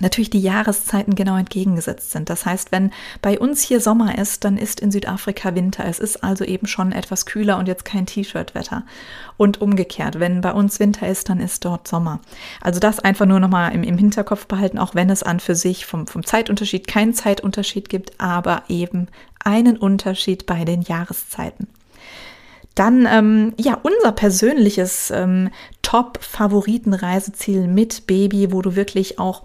natürlich 0.00 0.30
die 0.30 0.40
Jahreszeiten 0.40 1.14
genau 1.14 1.36
entgegengesetzt 1.36 2.10
sind. 2.10 2.28
Das 2.28 2.44
heißt, 2.44 2.72
wenn 2.72 2.92
bei 3.22 3.38
uns 3.38 3.62
hier 3.62 3.80
Sommer 3.80 4.18
ist, 4.18 4.44
dann 4.44 4.58
ist 4.58 4.80
in 4.80 4.90
Südafrika 4.90 5.54
Winter. 5.54 5.84
Es 5.84 5.98
ist 5.98 6.22
also 6.22 6.44
eben 6.44 6.66
schon 6.66 6.92
etwas 6.92 7.26
kühler 7.26 7.58
und 7.58 7.66
jetzt 7.68 7.84
kein 7.84 8.06
T-Shirt-Wetter. 8.06 8.84
Und 9.36 9.60
umgekehrt, 9.60 10.20
wenn 10.20 10.40
bei 10.40 10.52
uns 10.52 10.80
Winter 10.80 11.08
ist, 11.08 11.28
dann 11.28 11.40
ist 11.40 11.64
dort 11.64 11.88
Sommer. 11.88 12.20
Also 12.60 12.80
das 12.80 13.00
einfach 13.00 13.26
nur 13.26 13.40
nochmal 13.40 13.74
im, 13.74 13.82
im 13.82 13.98
Hinterkopf 13.98 14.46
behalten, 14.46 14.78
auch 14.78 14.94
wenn 14.94 15.10
es 15.10 15.22
an 15.22 15.40
für 15.40 15.54
sich 15.54 15.86
vom, 15.86 16.06
vom 16.06 16.24
Zeitunterschied 16.24 16.86
keinen 16.86 17.14
Zeitunterschied 17.14 17.88
gibt, 17.88 18.20
aber 18.20 18.64
eben 18.68 19.08
einen 19.44 19.76
Unterschied 19.76 20.46
bei 20.46 20.64
den 20.64 20.82
Jahreszeiten. 20.82 21.68
Dann, 22.74 23.08
ähm, 23.10 23.54
ja, 23.58 23.78
unser 23.82 24.12
persönliches 24.12 25.10
ähm, 25.10 25.48
Top-Favoriten-Reiseziel 25.80 27.68
mit 27.68 28.06
Baby, 28.06 28.52
wo 28.52 28.60
du 28.60 28.76
wirklich 28.76 29.18
auch 29.18 29.44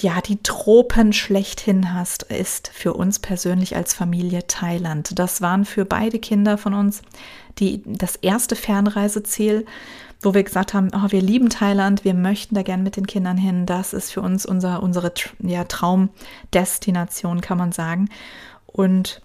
ja, 0.00 0.20
die 0.20 0.42
Tropen 0.42 1.12
schlechthin 1.12 1.94
hast, 1.94 2.24
ist 2.24 2.68
für 2.68 2.92
uns 2.92 3.18
persönlich 3.18 3.76
als 3.76 3.94
Familie 3.94 4.46
Thailand. 4.46 5.18
Das 5.18 5.40
waren 5.40 5.64
für 5.64 5.86
beide 5.86 6.18
Kinder 6.18 6.58
von 6.58 6.74
uns 6.74 7.02
die, 7.58 7.82
das 7.86 8.16
erste 8.16 8.56
Fernreiseziel, 8.56 9.64
wo 10.20 10.34
wir 10.34 10.44
gesagt 10.44 10.74
haben, 10.74 10.90
oh, 10.94 11.10
wir 11.10 11.22
lieben 11.22 11.48
Thailand, 11.48 12.04
wir 12.04 12.12
möchten 12.12 12.54
da 12.54 12.62
gern 12.62 12.82
mit 12.82 12.96
den 12.96 13.06
Kindern 13.06 13.38
hin. 13.38 13.64
Das 13.64 13.94
ist 13.94 14.12
für 14.12 14.20
uns 14.20 14.44
unser, 14.44 14.82
unsere 14.82 15.12
ja, 15.38 15.64
Traumdestination, 15.64 17.40
kann 17.40 17.56
man 17.56 17.72
sagen. 17.72 18.10
Und 18.66 19.22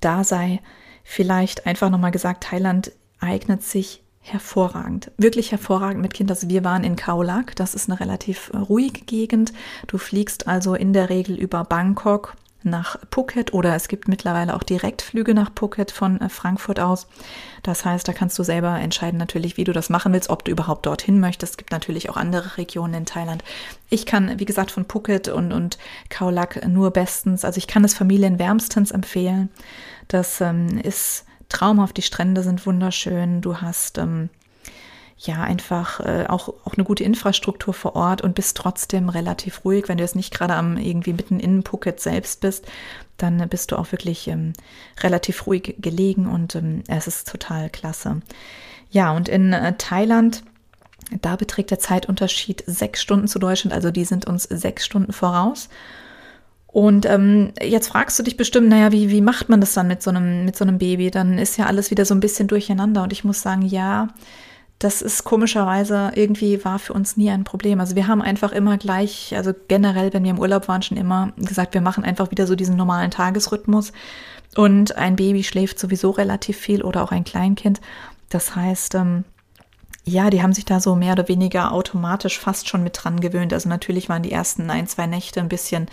da 0.00 0.22
sei 0.22 0.60
vielleicht 1.02 1.66
einfach 1.66 1.88
nochmal 1.88 2.10
gesagt, 2.10 2.44
Thailand 2.44 2.92
eignet 3.20 3.62
sich 3.62 4.02
hervorragend, 4.32 5.10
wirklich 5.16 5.50
hervorragend 5.50 6.00
mit 6.00 6.14
Kindern. 6.14 6.36
Also 6.36 6.48
wir 6.48 6.64
waren 6.64 6.84
in 6.84 6.96
Kaolak, 6.96 7.56
das 7.56 7.74
ist 7.74 7.88
eine 7.88 8.00
relativ 8.00 8.50
ruhige 8.54 9.02
Gegend. 9.02 9.52
Du 9.86 9.98
fliegst 9.98 10.46
also 10.46 10.74
in 10.74 10.92
der 10.92 11.10
Regel 11.10 11.36
über 11.36 11.64
Bangkok 11.64 12.36
nach 12.64 12.98
Phuket 13.10 13.54
oder 13.54 13.74
es 13.74 13.88
gibt 13.88 14.08
mittlerweile 14.08 14.54
auch 14.54 14.62
Direktflüge 14.62 15.32
nach 15.32 15.50
Phuket 15.54 15.92
von 15.92 16.20
äh, 16.20 16.28
Frankfurt 16.28 16.80
aus. 16.80 17.06
Das 17.62 17.84
heißt, 17.84 18.06
da 18.06 18.12
kannst 18.12 18.38
du 18.38 18.42
selber 18.42 18.78
entscheiden 18.78 19.18
natürlich, 19.18 19.56
wie 19.56 19.64
du 19.64 19.72
das 19.72 19.90
machen 19.90 20.12
willst, 20.12 20.30
ob 20.30 20.44
du 20.44 20.50
überhaupt 20.50 20.86
dorthin 20.86 21.20
möchtest. 21.20 21.52
Es 21.52 21.56
gibt 21.56 21.70
natürlich 21.70 22.10
auch 22.10 22.16
andere 22.16 22.56
Regionen 22.56 22.94
in 22.94 23.06
Thailand. 23.06 23.44
Ich 23.90 24.06
kann, 24.06 24.38
wie 24.38 24.44
gesagt, 24.44 24.70
von 24.70 24.86
Phuket 24.86 25.28
und, 25.28 25.52
und 25.52 25.78
Kaolak 26.08 26.66
nur 26.66 26.90
bestens, 26.90 27.44
also 27.44 27.58
ich 27.58 27.68
kann 27.68 27.84
es 27.84 27.94
Familien 27.94 28.38
wärmstens 28.38 28.90
empfehlen. 28.90 29.50
Das 30.08 30.40
ähm, 30.40 30.78
ist 30.78 31.24
traumhaft, 31.48 31.96
die 31.96 32.02
Strände 32.02 32.42
sind 32.42 32.66
wunderschön, 32.66 33.40
du 33.40 33.58
hast 33.58 33.98
ähm, 33.98 34.28
ja 35.18 35.42
einfach 35.42 36.00
äh, 36.00 36.26
auch, 36.28 36.48
auch 36.64 36.74
eine 36.74 36.84
gute 36.84 37.04
Infrastruktur 37.04 37.74
vor 37.74 37.96
Ort 37.96 38.22
und 38.22 38.34
bist 38.34 38.56
trotzdem 38.56 39.08
relativ 39.08 39.64
ruhig. 39.64 39.88
Wenn 39.88 39.98
du 39.98 40.04
jetzt 40.04 40.16
nicht 40.16 40.32
gerade 40.32 40.54
am 40.54 40.76
irgendwie 40.76 41.12
mitten 41.12 41.40
in 41.40 41.64
Phuket 41.64 42.00
selbst 42.00 42.40
bist, 42.40 42.66
dann 43.16 43.48
bist 43.48 43.72
du 43.72 43.76
auch 43.76 43.90
wirklich 43.90 44.28
ähm, 44.28 44.52
relativ 45.00 45.46
ruhig 45.46 45.74
gelegen 45.78 46.26
und 46.26 46.54
ähm, 46.54 46.84
es 46.86 47.06
ist 47.08 47.28
total 47.28 47.68
klasse. 47.68 48.20
Ja, 48.90 49.12
und 49.12 49.28
in 49.28 49.52
äh, 49.52 49.76
Thailand, 49.76 50.44
da 51.20 51.36
beträgt 51.36 51.70
der 51.70 51.80
Zeitunterschied 51.80 52.62
sechs 52.66 53.02
Stunden 53.02 53.26
zu 53.26 53.38
Deutschland, 53.38 53.74
also 53.74 53.90
die 53.90 54.04
sind 54.04 54.26
uns 54.26 54.44
sechs 54.44 54.84
Stunden 54.84 55.12
voraus. 55.12 55.68
Und 56.78 57.06
ähm, 57.06 57.50
jetzt 57.60 57.88
fragst 57.88 58.16
du 58.20 58.22
dich 58.22 58.36
bestimmt, 58.36 58.68
naja, 58.68 58.92
wie, 58.92 59.10
wie 59.10 59.20
macht 59.20 59.48
man 59.48 59.60
das 59.60 59.74
dann 59.74 59.88
mit 59.88 60.00
so, 60.00 60.10
einem, 60.10 60.44
mit 60.44 60.54
so 60.54 60.64
einem 60.64 60.78
Baby? 60.78 61.10
Dann 61.10 61.36
ist 61.36 61.56
ja 61.56 61.66
alles 61.66 61.90
wieder 61.90 62.04
so 62.04 62.14
ein 62.14 62.20
bisschen 62.20 62.46
durcheinander. 62.46 63.02
Und 63.02 63.12
ich 63.12 63.24
muss 63.24 63.42
sagen, 63.42 63.62
ja, 63.62 64.06
das 64.78 65.02
ist 65.02 65.24
komischerweise 65.24 66.12
irgendwie 66.14 66.64
war 66.64 66.78
für 66.78 66.92
uns 66.92 67.16
nie 67.16 67.30
ein 67.30 67.42
Problem. 67.42 67.80
Also 67.80 67.96
wir 67.96 68.06
haben 68.06 68.22
einfach 68.22 68.52
immer 68.52 68.78
gleich, 68.78 69.34
also 69.36 69.54
generell, 69.66 70.12
wenn 70.12 70.22
wir 70.22 70.30
im 70.30 70.38
Urlaub 70.38 70.68
waren, 70.68 70.82
schon 70.82 70.98
immer 70.98 71.32
gesagt, 71.36 71.74
wir 71.74 71.80
machen 71.80 72.04
einfach 72.04 72.30
wieder 72.30 72.46
so 72.46 72.54
diesen 72.54 72.76
normalen 72.76 73.10
Tagesrhythmus. 73.10 73.92
Und 74.54 74.96
ein 74.96 75.16
Baby 75.16 75.42
schläft 75.42 75.80
sowieso 75.80 76.10
relativ 76.10 76.58
viel 76.58 76.82
oder 76.82 77.02
auch 77.02 77.10
ein 77.10 77.24
Kleinkind. 77.24 77.80
Das 78.28 78.54
heißt, 78.54 78.94
ähm, 78.94 79.24
ja, 80.08 80.30
die 80.30 80.42
haben 80.42 80.52
sich 80.52 80.64
da 80.64 80.80
so 80.80 80.94
mehr 80.94 81.12
oder 81.12 81.28
weniger 81.28 81.72
automatisch 81.72 82.38
fast 82.38 82.68
schon 82.68 82.82
mit 82.82 82.98
dran 83.02 83.20
gewöhnt. 83.20 83.52
Also 83.52 83.68
natürlich 83.68 84.08
waren 84.08 84.22
die 84.22 84.32
ersten 84.32 84.70
ein, 84.70 84.86
zwei 84.86 85.06
Nächte 85.06 85.40
ein 85.40 85.48
bisschen 85.48 85.86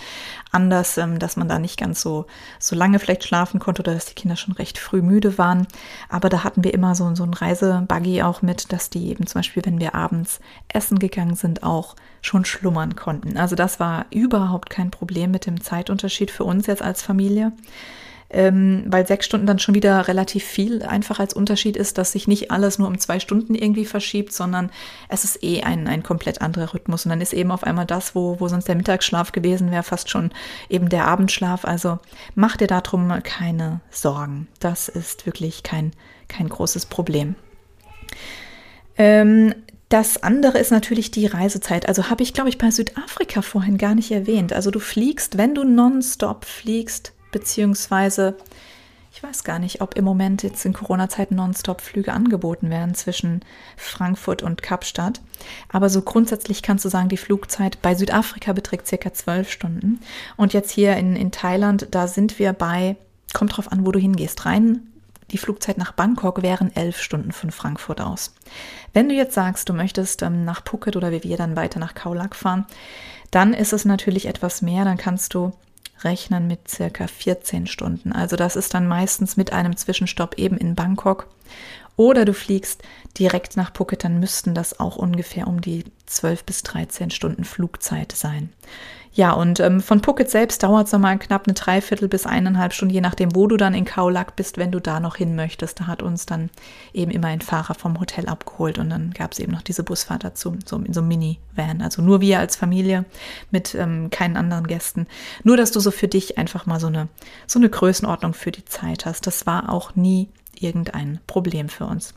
anders, 0.51 0.97
ähm, 0.97 1.19
dass 1.19 1.35
man 1.35 1.47
da 1.47 1.59
nicht 1.59 1.77
ganz 1.77 2.01
so, 2.01 2.25
so 2.59 2.75
lange 2.75 2.99
vielleicht 2.99 3.25
schlafen 3.25 3.59
konnte 3.59 3.81
oder 3.81 3.93
dass 3.93 4.05
die 4.05 4.15
Kinder 4.15 4.35
schon 4.35 4.53
recht 4.53 4.77
früh 4.77 5.01
müde 5.01 5.37
waren. 5.37 5.67
Aber 6.09 6.29
da 6.29 6.43
hatten 6.43 6.63
wir 6.63 6.73
immer 6.73 6.95
so, 6.95 7.13
so 7.15 7.23
ein 7.23 7.33
Reisebuggy 7.33 8.23
auch 8.23 8.41
mit, 8.41 8.71
dass 8.71 8.89
die 8.89 9.07
eben 9.09 9.27
zum 9.27 9.39
Beispiel, 9.39 9.63
wenn 9.65 9.79
wir 9.79 9.95
abends 9.95 10.39
essen 10.69 10.99
gegangen 10.99 11.35
sind, 11.35 11.63
auch 11.63 11.95
schon 12.21 12.45
schlummern 12.45 12.95
konnten. 12.95 13.37
Also 13.37 13.55
das 13.55 13.79
war 13.79 14.05
überhaupt 14.11 14.69
kein 14.69 14.91
Problem 14.91 15.31
mit 15.31 15.45
dem 15.45 15.61
Zeitunterschied 15.61 16.31
für 16.31 16.43
uns 16.43 16.67
jetzt 16.67 16.81
als 16.81 17.01
Familie 17.01 17.51
ähm, 18.29 18.83
weil 18.87 19.05
sechs 19.05 19.25
Stunden 19.25 19.45
dann 19.45 19.59
schon 19.59 19.75
wieder 19.75 20.07
relativ 20.07 20.43
viel 20.43 20.83
einfach 20.83 21.19
als 21.19 21.33
Unterschied 21.33 21.77
ist, 21.77 21.97
dass 21.97 22.11
sich 22.11 22.27
nicht 22.27 22.51
alles 22.51 22.79
nur 22.79 22.87
um 22.87 22.97
zwei 22.97 23.19
Stunden 23.19 23.55
irgendwie 23.55 23.85
verschiebt, 23.85 24.33
sondern 24.33 24.71
es 25.09 25.23
ist 25.23 25.43
eh 25.43 25.61
ein, 25.61 25.87
ein 25.87 26.03
komplett 26.03 26.41
anderer 26.41 26.73
Rhythmus. 26.73 27.05
Und 27.05 27.11
dann 27.11 27.21
ist 27.21 27.33
eben 27.33 27.51
auf 27.51 27.63
einmal 27.63 27.85
das, 27.85 28.15
wo, 28.15 28.39
wo 28.39 28.47
sonst 28.47 28.67
der 28.67 28.75
Mittagsschlaf 28.75 29.31
gewesen 29.31 29.71
wäre, 29.71 29.83
fast 29.83 30.09
schon 30.09 30.31
eben 30.69 30.89
der 30.89 31.05
Abendschlaf. 31.05 31.65
Also 31.65 31.99
mach 32.33 32.57
dir 32.57 32.67
darum 32.67 33.13
keine 33.23 33.81
Sorgen. 33.91 34.47
Das 34.59 34.89
ist 34.89 35.25
wirklich 35.25 35.63
kein, 35.63 35.91
kein 36.27 36.49
großes 36.49 36.87
Problem. 36.87 37.35
Ähm, 38.97 39.53
das 39.89 40.23
andere 40.23 40.57
ist 40.57 40.71
natürlich 40.71 41.11
die 41.11 41.27
Reisezeit. 41.27 41.87
Also 41.87 42.09
habe 42.09 42.23
ich, 42.23 42.33
glaube 42.33 42.49
ich, 42.49 42.57
bei 42.57 42.71
Südafrika 42.71 43.43
vorhin 43.43 43.77
gar 43.77 43.93
nicht 43.93 44.11
erwähnt. 44.11 44.51
Also 44.51 44.71
du 44.71 44.79
fliegst, 44.79 45.37
wenn 45.37 45.53
du 45.53 45.63
nonstop 45.63 46.45
fliegst, 46.45 47.13
beziehungsweise 47.35 48.37
ich 49.11 49.21
weiß 49.21 49.43
gar 49.43 49.59
nicht, 49.59 49.81
ob 49.81 49.95
im 49.95 50.05
Moment 50.05 50.41
jetzt 50.41 50.65
in 50.65 50.71
Corona-Zeiten 50.71 51.35
Nonstop-Flüge 51.35 52.13
angeboten 52.13 52.69
werden 52.69 52.95
zwischen 52.95 53.41
Frankfurt 53.75 54.41
und 54.41 54.61
Kapstadt. 54.61 55.19
Aber 55.69 55.89
so 55.89 56.01
grundsätzlich 56.01 56.61
kannst 56.61 56.85
du 56.85 56.89
sagen, 56.89 57.09
die 57.09 57.17
Flugzeit 57.17 57.81
bei 57.81 57.93
Südafrika 57.93 58.53
beträgt 58.53 58.87
circa 58.87 59.13
zwölf 59.13 59.51
Stunden. 59.51 59.99
Und 60.37 60.53
jetzt 60.53 60.71
hier 60.71 60.95
in, 60.95 61.17
in 61.17 61.31
Thailand, 61.31 61.87
da 61.91 62.07
sind 62.07 62.39
wir 62.39 62.53
bei, 62.53 62.95
kommt 63.33 63.57
drauf 63.57 63.69
an, 63.69 63.85
wo 63.85 63.91
du 63.91 63.99
hingehst, 63.99 64.45
rein. 64.45 64.87
Die 65.31 65.37
Flugzeit 65.37 65.77
nach 65.77 65.91
Bangkok 65.91 66.41
wären 66.41 66.73
elf 66.73 67.01
Stunden 67.01 67.33
von 67.33 67.51
Frankfurt 67.51 67.99
aus. 67.99 68.33
Wenn 68.93 69.09
du 69.09 69.15
jetzt 69.15 69.33
sagst, 69.33 69.67
du 69.67 69.73
möchtest 69.73 70.21
ähm, 70.21 70.45
nach 70.45 70.61
Phuket 70.65 70.95
oder 70.95 71.11
wie 71.11 71.23
wir 71.23 71.35
dann 71.35 71.57
weiter 71.57 71.79
nach 71.79 71.95
Kaulak 71.95 72.33
fahren, 72.33 72.65
dann 73.31 73.53
ist 73.53 73.73
es 73.73 73.83
natürlich 73.83 74.25
etwas 74.25 74.61
mehr. 74.61 74.85
Dann 74.85 74.97
kannst 74.97 75.33
du 75.33 75.51
rechnen 76.03 76.47
mit 76.47 76.67
circa 76.67 77.07
14 77.07 77.67
Stunden. 77.67 78.11
Also 78.11 78.35
das 78.35 78.55
ist 78.55 78.73
dann 78.73 78.87
meistens 78.87 79.37
mit 79.37 79.53
einem 79.53 79.75
Zwischenstopp 79.77 80.35
eben 80.37 80.57
in 80.57 80.75
Bangkok. 80.75 81.27
Oder 81.97 82.25
du 82.25 82.33
fliegst 82.33 82.83
direkt 83.17 83.55
nach 83.55 83.71
Phuket, 83.73 84.03
dann 84.03 84.19
müssten 84.19 84.53
das 84.53 84.79
auch 84.79 84.97
ungefähr 84.97 85.47
um 85.47 85.61
die 85.61 85.85
12 86.07 86.43
bis 86.43 86.63
13 86.63 87.09
Stunden 87.09 87.45
Flugzeit 87.45 88.11
sein. 88.11 88.49
Ja, 89.15 89.31
und 89.31 89.61
ähm, 89.61 89.79
von 89.79 90.03
Phuket 90.03 90.29
selbst 90.29 90.61
dauert 90.61 90.87
es 90.87 90.91
nochmal 90.91 91.17
knapp 91.17 91.47
eine 91.47 91.53
Dreiviertel 91.53 92.09
bis 92.09 92.25
eineinhalb 92.25 92.73
Stunden, 92.73 92.93
je 92.93 92.99
nachdem, 92.99 93.33
wo 93.33 93.47
du 93.47 93.55
dann 93.55 93.73
in 93.73 93.85
Kaulak 93.85 94.35
bist, 94.35 94.57
wenn 94.57 94.71
du 94.71 94.81
da 94.81 94.99
noch 94.99 95.15
hin 95.15 95.37
möchtest. 95.37 95.79
Da 95.79 95.87
hat 95.87 96.01
uns 96.01 96.25
dann 96.25 96.49
eben 96.91 97.11
immer 97.11 97.29
ein 97.29 97.39
Fahrer 97.39 97.75
vom 97.75 97.97
Hotel 97.97 98.27
abgeholt 98.27 98.77
und 98.77 98.89
dann 98.89 99.11
gab 99.11 99.31
es 99.31 99.39
eben 99.39 99.53
noch 99.53 99.61
diese 99.61 99.83
Busfahrt 99.83 100.25
dazu, 100.25 100.57
so 100.65 100.75
in 100.79 100.91
so 100.91 100.99
einem 100.99 101.07
Mini-Van. 101.07 101.81
Also 101.81 102.01
nur 102.01 102.19
wir 102.19 102.39
als 102.39 102.57
Familie 102.57 103.05
mit 103.51 103.73
ähm, 103.73 104.09
keinen 104.09 104.35
anderen 104.35 104.67
Gästen. 104.67 105.07
Nur, 105.45 105.55
dass 105.55 105.71
du 105.71 105.79
so 105.79 105.91
für 105.91 106.09
dich 106.09 106.37
einfach 106.37 106.65
mal 106.65 106.81
so 106.81 106.87
eine, 106.87 107.07
so 107.47 107.57
eine 107.57 107.69
Größenordnung 107.69 108.33
für 108.33 108.51
die 108.51 108.65
Zeit 108.65 109.05
hast. 109.05 109.27
Das 109.27 109.47
war 109.47 109.69
auch 109.69 109.95
nie 109.95 110.27
irgendein 110.61 111.19
Problem 111.27 111.69
für 111.69 111.85
uns. 111.85 112.13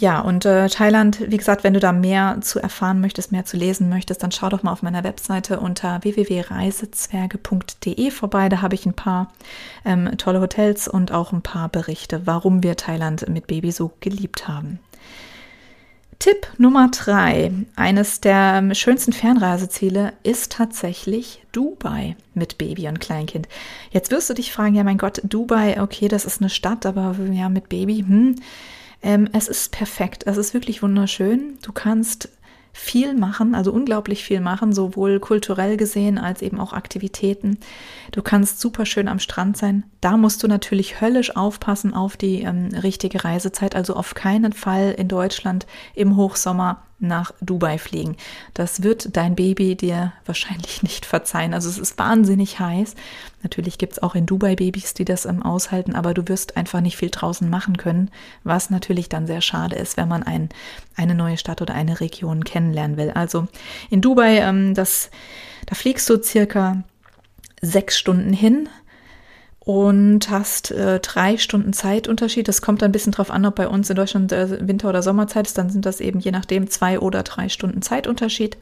Ja, 0.00 0.20
und 0.20 0.44
äh, 0.44 0.68
Thailand, 0.68 1.28
wie 1.28 1.36
gesagt, 1.36 1.64
wenn 1.64 1.74
du 1.74 1.80
da 1.80 1.90
mehr 1.90 2.38
zu 2.40 2.60
erfahren 2.60 3.00
möchtest, 3.00 3.32
mehr 3.32 3.44
zu 3.44 3.56
lesen 3.56 3.88
möchtest, 3.88 4.22
dann 4.22 4.30
schau 4.30 4.48
doch 4.48 4.62
mal 4.62 4.70
auf 4.70 4.82
meiner 4.82 5.02
Webseite 5.02 5.58
unter 5.58 6.04
www.reisezwerge.de 6.04 8.12
vorbei. 8.12 8.48
Da 8.48 8.62
habe 8.62 8.76
ich 8.76 8.86
ein 8.86 8.94
paar 8.94 9.32
ähm, 9.84 10.16
tolle 10.16 10.40
Hotels 10.40 10.86
und 10.86 11.10
auch 11.10 11.32
ein 11.32 11.42
paar 11.42 11.68
Berichte, 11.68 12.28
warum 12.28 12.62
wir 12.62 12.76
Thailand 12.76 13.28
mit 13.28 13.48
Baby 13.48 13.72
so 13.72 13.90
geliebt 13.98 14.46
haben. 14.46 14.78
Tipp 16.18 16.48
Nummer 16.58 16.88
drei, 16.90 17.52
eines 17.76 18.20
der 18.20 18.74
schönsten 18.74 19.12
Fernreiseziele 19.12 20.14
ist 20.24 20.50
tatsächlich 20.50 21.44
Dubai 21.52 22.16
mit 22.34 22.58
Baby 22.58 22.88
und 22.88 22.98
Kleinkind. 22.98 23.46
Jetzt 23.92 24.10
wirst 24.10 24.28
du 24.28 24.34
dich 24.34 24.52
fragen, 24.52 24.74
ja 24.74 24.82
mein 24.82 24.98
Gott, 24.98 25.20
Dubai, 25.22 25.80
okay, 25.80 26.08
das 26.08 26.24
ist 26.24 26.40
eine 26.40 26.50
Stadt, 26.50 26.86
aber 26.86 27.14
ja 27.30 27.48
mit 27.48 27.68
Baby, 27.68 28.04
hm, 28.06 28.34
ähm, 29.00 29.28
es 29.32 29.46
ist 29.46 29.70
perfekt. 29.70 30.24
Es 30.26 30.36
ist 30.36 30.54
wirklich 30.54 30.82
wunderschön. 30.82 31.58
Du 31.62 31.72
kannst 31.72 32.28
viel 32.78 33.14
machen, 33.14 33.54
also 33.54 33.72
unglaublich 33.72 34.24
viel 34.24 34.40
machen, 34.40 34.72
sowohl 34.72 35.18
kulturell 35.18 35.76
gesehen 35.76 36.16
als 36.16 36.42
eben 36.42 36.60
auch 36.60 36.72
Aktivitäten. 36.72 37.58
Du 38.12 38.22
kannst 38.22 38.60
super 38.60 38.86
schön 38.86 39.08
am 39.08 39.18
Strand 39.18 39.56
sein. 39.56 39.84
Da 40.00 40.16
musst 40.16 40.42
du 40.42 40.48
natürlich 40.48 41.00
höllisch 41.00 41.36
aufpassen 41.36 41.92
auf 41.92 42.16
die 42.16 42.42
ähm, 42.42 42.68
richtige 42.82 43.24
Reisezeit. 43.24 43.74
Also 43.74 43.94
auf 43.94 44.14
keinen 44.14 44.52
Fall 44.52 44.94
in 44.96 45.08
Deutschland 45.08 45.66
im 45.94 46.16
Hochsommer 46.16 46.82
nach 47.00 47.32
Dubai 47.40 47.78
fliegen. 47.78 48.16
Das 48.54 48.82
wird 48.82 49.16
dein 49.16 49.36
Baby 49.36 49.76
dir 49.76 50.12
wahrscheinlich 50.26 50.82
nicht 50.82 51.06
verzeihen. 51.06 51.54
Also 51.54 51.68
es 51.68 51.78
ist 51.78 51.98
wahnsinnig 51.98 52.58
heiß. 52.58 52.94
Natürlich 53.42 53.78
gibt 53.78 53.94
es 53.94 54.02
auch 54.02 54.14
in 54.14 54.26
Dubai 54.26 54.56
Babys, 54.56 54.94
die 54.94 55.04
das 55.04 55.24
ähm, 55.24 55.42
aushalten, 55.42 55.94
aber 55.94 56.12
du 56.12 56.26
wirst 56.26 56.56
einfach 56.56 56.80
nicht 56.80 56.96
viel 56.96 57.10
draußen 57.10 57.48
machen 57.48 57.76
können, 57.76 58.10
was 58.42 58.70
natürlich 58.70 59.08
dann 59.08 59.26
sehr 59.26 59.40
schade 59.40 59.76
ist, 59.76 59.96
wenn 59.96 60.08
man 60.08 60.24
ein, 60.24 60.48
eine 60.96 61.14
neue 61.14 61.36
Stadt 61.36 61.62
oder 61.62 61.74
eine 61.74 62.00
Region 62.00 62.42
kennenlernen 62.42 62.96
will. 62.96 63.12
Also 63.12 63.46
in 63.90 64.00
Dubai, 64.00 64.38
ähm, 64.38 64.74
das, 64.74 65.10
da 65.66 65.74
fliegst 65.74 66.10
du 66.10 66.20
circa 66.20 66.82
sechs 67.60 67.98
Stunden 67.98 68.32
hin 68.32 68.68
und 69.68 70.30
hast 70.30 70.70
äh, 70.70 70.98
drei 70.98 71.36
Stunden 71.36 71.74
Zeitunterschied. 71.74 72.48
Das 72.48 72.62
kommt 72.62 72.82
ein 72.82 72.90
bisschen 72.90 73.12
drauf 73.12 73.30
an, 73.30 73.44
ob 73.44 73.56
bei 73.56 73.68
uns 73.68 73.90
in 73.90 73.96
Deutschland 73.96 74.32
äh, 74.32 74.66
Winter- 74.66 74.88
oder 74.88 75.02
Sommerzeit 75.02 75.46
ist. 75.46 75.58
Dann 75.58 75.68
sind 75.68 75.84
das 75.84 76.00
eben 76.00 76.20
je 76.20 76.30
nachdem 76.30 76.70
zwei 76.70 76.98
oder 76.98 77.22
drei 77.22 77.50
Stunden 77.50 77.82
Zeitunterschied. 77.82 78.56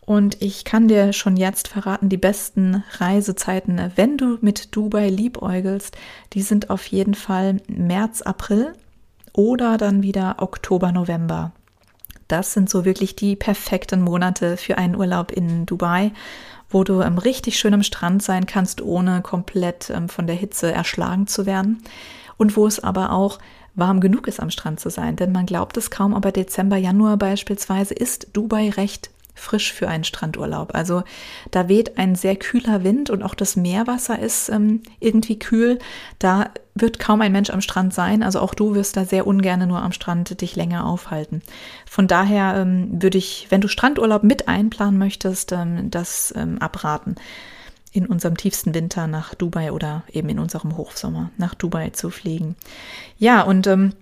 Und 0.00 0.40
ich 0.40 0.64
kann 0.64 0.86
dir 0.86 1.12
schon 1.12 1.36
jetzt 1.36 1.66
verraten, 1.66 2.08
die 2.08 2.18
besten 2.18 2.84
Reisezeiten, 2.98 3.90
wenn 3.96 4.16
du 4.16 4.38
mit 4.40 4.76
Dubai 4.76 5.08
liebäugelst, 5.08 5.98
die 6.34 6.42
sind 6.42 6.70
auf 6.70 6.86
jeden 6.86 7.14
Fall 7.14 7.56
März, 7.66 8.22
April 8.22 8.74
oder 9.32 9.76
dann 9.76 10.04
wieder 10.04 10.36
Oktober, 10.38 10.92
November. 10.92 11.50
Das 12.28 12.52
sind 12.52 12.70
so 12.70 12.84
wirklich 12.84 13.16
die 13.16 13.34
perfekten 13.34 14.02
Monate 14.02 14.56
für 14.56 14.78
einen 14.78 14.94
Urlaub 14.94 15.32
in 15.32 15.66
Dubai, 15.66 16.12
wo 16.70 16.84
du 16.84 17.00
ähm, 17.00 17.18
richtig 17.18 17.58
schön 17.58 17.74
am 17.74 17.82
Strand 17.82 18.22
sein 18.22 18.46
kannst, 18.46 18.82
ohne 18.82 19.22
komplett 19.22 19.90
ähm, 19.90 20.08
von 20.08 20.26
der 20.26 20.36
Hitze 20.36 20.70
erschlagen 20.72 21.26
zu 21.26 21.46
werden. 21.46 21.82
Und 22.36 22.56
wo 22.56 22.66
es 22.66 22.82
aber 22.82 23.12
auch 23.12 23.38
warm 23.74 24.00
genug 24.00 24.26
ist, 24.26 24.40
am 24.40 24.50
Strand 24.50 24.80
zu 24.80 24.90
sein. 24.90 25.16
Denn 25.16 25.32
man 25.32 25.46
glaubt 25.46 25.76
es 25.76 25.90
kaum, 25.90 26.14
aber 26.14 26.32
Dezember, 26.32 26.76
Januar 26.76 27.16
beispielsweise 27.16 27.94
ist 27.94 28.28
Dubai 28.32 28.70
recht 28.70 29.10
frisch 29.38 29.72
für 29.72 29.88
einen 29.88 30.04
Strandurlaub. 30.04 30.74
Also 30.74 31.02
da 31.50 31.68
weht 31.68 31.98
ein 31.98 32.14
sehr 32.14 32.36
kühler 32.36 32.84
Wind 32.84 33.10
und 33.10 33.22
auch 33.22 33.34
das 33.34 33.56
Meerwasser 33.56 34.18
ist 34.18 34.48
ähm, 34.48 34.82
irgendwie 35.00 35.38
kühl. 35.38 35.78
Da 36.18 36.50
wird 36.74 36.98
kaum 36.98 37.20
ein 37.20 37.32
Mensch 37.32 37.50
am 37.50 37.60
Strand 37.60 37.94
sein. 37.94 38.22
Also 38.22 38.40
auch 38.40 38.54
du 38.54 38.74
wirst 38.74 38.96
da 38.96 39.04
sehr 39.04 39.26
ungern 39.26 39.66
nur 39.66 39.82
am 39.82 39.92
Strand 39.92 40.40
dich 40.40 40.56
länger 40.56 40.86
aufhalten. 40.86 41.42
Von 41.86 42.06
daher 42.06 42.56
ähm, 42.56 43.02
würde 43.02 43.18
ich, 43.18 43.46
wenn 43.50 43.60
du 43.60 43.68
Strandurlaub 43.68 44.22
mit 44.22 44.48
einplanen 44.48 44.98
möchtest, 44.98 45.52
ähm, 45.52 45.90
das 45.90 46.32
ähm, 46.36 46.58
abraten 46.58 47.16
in 47.92 48.06
unserem 48.06 48.36
tiefsten 48.36 48.74
Winter 48.74 49.06
nach 49.06 49.34
Dubai 49.34 49.72
oder 49.72 50.04
eben 50.12 50.28
in 50.28 50.38
unserem 50.38 50.76
Hochsommer 50.76 51.30
nach 51.36 51.54
Dubai 51.54 51.90
zu 51.90 52.10
fliegen. 52.10 52.54
Ja, 53.18 53.42
und 53.42 53.66
ähm, 53.66 53.92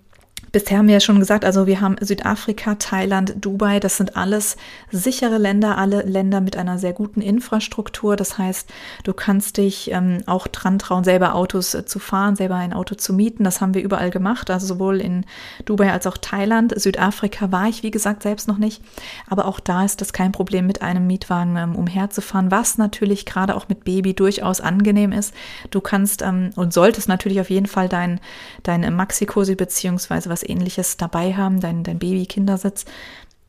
Bisher 0.56 0.78
haben 0.78 0.86
wir 0.86 0.94
ja 0.94 1.00
schon 1.00 1.18
gesagt, 1.18 1.44
also 1.44 1.66
wir 1.66 1.82
haben 1.82 1.96
Südafrika, 2.00 2.76
Thailand, 2.76 3.34
Dubai, 3.44 3.78
das 3.78 3.98
sind 3.98 4.16
alles 4.16 4.56
sichere 4.90 5.36
Länder, 5.36 5.76
alle 5.76 6.00
Länder 6.00 6.40
mit 6.40 6.56
einer 6.56 6.78
sehr 6.78 6.94
guten 6.94 7.20
Infrastruktur. 7.20 8.16
Das 8.16 8.38
heißt, 8.38 8.72
du 9.04 9.12
kannst 9.12 9.58
dich 9.58 9.90
ähm, 9.90 10.22
auch 10.24 10.46
dran 10.46 10.78
trauen, 10.78 11.04
selber 11.04 11.34
Autos 11.34 11.74
äh, 11.74 11.84
zu 11.84 11.98
fahren, 11.98 12.36
selber 12.36 12.54
ein 12.54 12.72
Auto 12.72 12.94
zu 12.94 13.12
mieten. 13.12 13.44
Das 13.44 13.60
haben 13.60 13.74
wir 13.74 13.82
überall 13.82 14.08
gemacht, 14.08 14.48
also 14.48 14.66
sowohl 14.66 15.02
in 15.02 15.26
Dubai 15.66 15.92
als 15.92 16.06
auch 16.06 16.16
Thailand. 16.16 16.72
Südafrika 16.80 17.52
war 17.52 17.68
ich, 17.68 17.82
wie 17.82 17.90
gesagt, 17.90 18.22
selbst 18.22 18.48
noch 18.48 18.56
nicht. 18.56 18.82
Aber 19.28 19.44
auch 19.44 19.60
da 19.60 19.84
ist 19.84 20.00
das 20.00 20.14
kein 20.14 20.32
Problem, 20.32 20.66
mit 20.66 20.80
einem 20.80 21.06
Mietwagen 21.06 21.58
ähm, 21.58 21.76
umherzufahren, 21.76 22.50
was 22.50 22.78
natürlich 22.78 23.26
gerade 23.26 23.56
auch 23.56 23.68
mit 23.68 23.84
Baby 23.84 24.14
durchaus 24.14 24.62
angenehm 24.62 25.12
ist. 25.12 25.34
Du 25.70 25.82
kannst 25.82 26.22
ähm, 26.22 26.48
und 26.56 26.72
solltest 26.72 27.10
natürlich 27.10 27.40
auf 27.40 27.50
jeden 27.50 27.66
Fall 27.66 27.90
dein, 27.90 28.20
dein 28.62 28.96
Maxi-Cosi 28.96 29.54
beziehungsweise 29.54 30.30
was 30.30 30.45
ähnliches 30.48 30.96
dabei 30.96 31.34
haben, 31.34 31.60
dein, 31.60 31.82
dein 31.82 31.98
Baby-Kindersitz, 31.98 32.84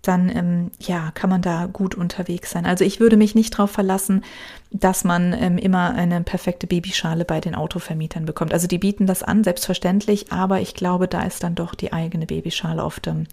dann 0.02 0.30
ähm, 0.30 0.72
ja, 0.80 1.12
kann 1.14 1.30
man 1.30 1.42
da 1.42 1.66
gut 1.66 1.96
unterwegs 1.96 2.52
sein. 2.52 2.66
Also 2.66 2.86
ich 2.86 3.00
würde 3.00 3.18
mich 3.18 3.36
nicht 3.36 3.54
darauf 3.54 3.72
verlassen, 3.72 4.24
dass 4.72 5.04
man 5.04 5.34
ähm, 5.34 5.58
immer 5.58 5.94
eine 5.94 6.22
perfekte 6.22 6.68
Babyschale 6.68 7.26
bei 7.26 7.42
den 7.42 7.56
Autovermietern 7.56 8.26
bekommt. 8.26 8.54
Also 8.54 8.68
die 8.68 8.78
bieten 8.78 9.06
das 9.06 9.24
an, 9.24 9.44
selbstverständlich, 9.44 10.32
aber 10.32 10.62
ich 10.62 10.74
glaube, 10.74 11.08
da 11.08 11.24
ist 11.24 11.44
dann 11.44 11.56
doch 11.56 11.76
die 11.76 11.92
eigene 11.92 12.26
Babyschale 12.26 12.84
oft 12.84 13.08
ähm, 13.08 13.28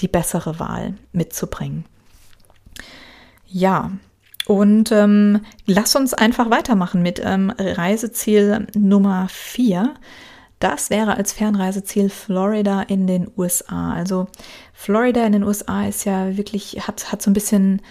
die 0.00 0.08
bessere 0.08 0.58
Wahl 0.58 0.94
mitzubringen. 1.12 1.84
Ja, 3.46 3.90
und 4.46 4.90
ähm, 4.92 5.40
lass 5.66 5.94
uns 5.94 6.14
einfach 6.14 6.50
weitermachen 6.50 7.02
mit 7.02 7.20
ähm, 7.24 7.52
Reiseziel 7.56 8.66
Nummer 8.74 9.28
4. 9.30 9.94
Das 10.62 10.90
wäre 10.90 11.16
als 11.16 11.32
Fernreiseziel 11.32 12.08
Florida 12.08 12.82
in 12.82 13.08
den 13.08 13.28
USA. 13.36 13.94
Also 13.94 14.28
Florida 14.72 15.26
in 15.26 15.32
den 15.32 15.42
USA 15.42 15.88
ist 15.88 16.04
ja 16.04 16.36
wirklich, 16.36 16.86
hat, 16.86 17.10
hat 17.10 17.20
so 17.20 17.30
ein 17.30 17.34
bisschen 17.34 17.82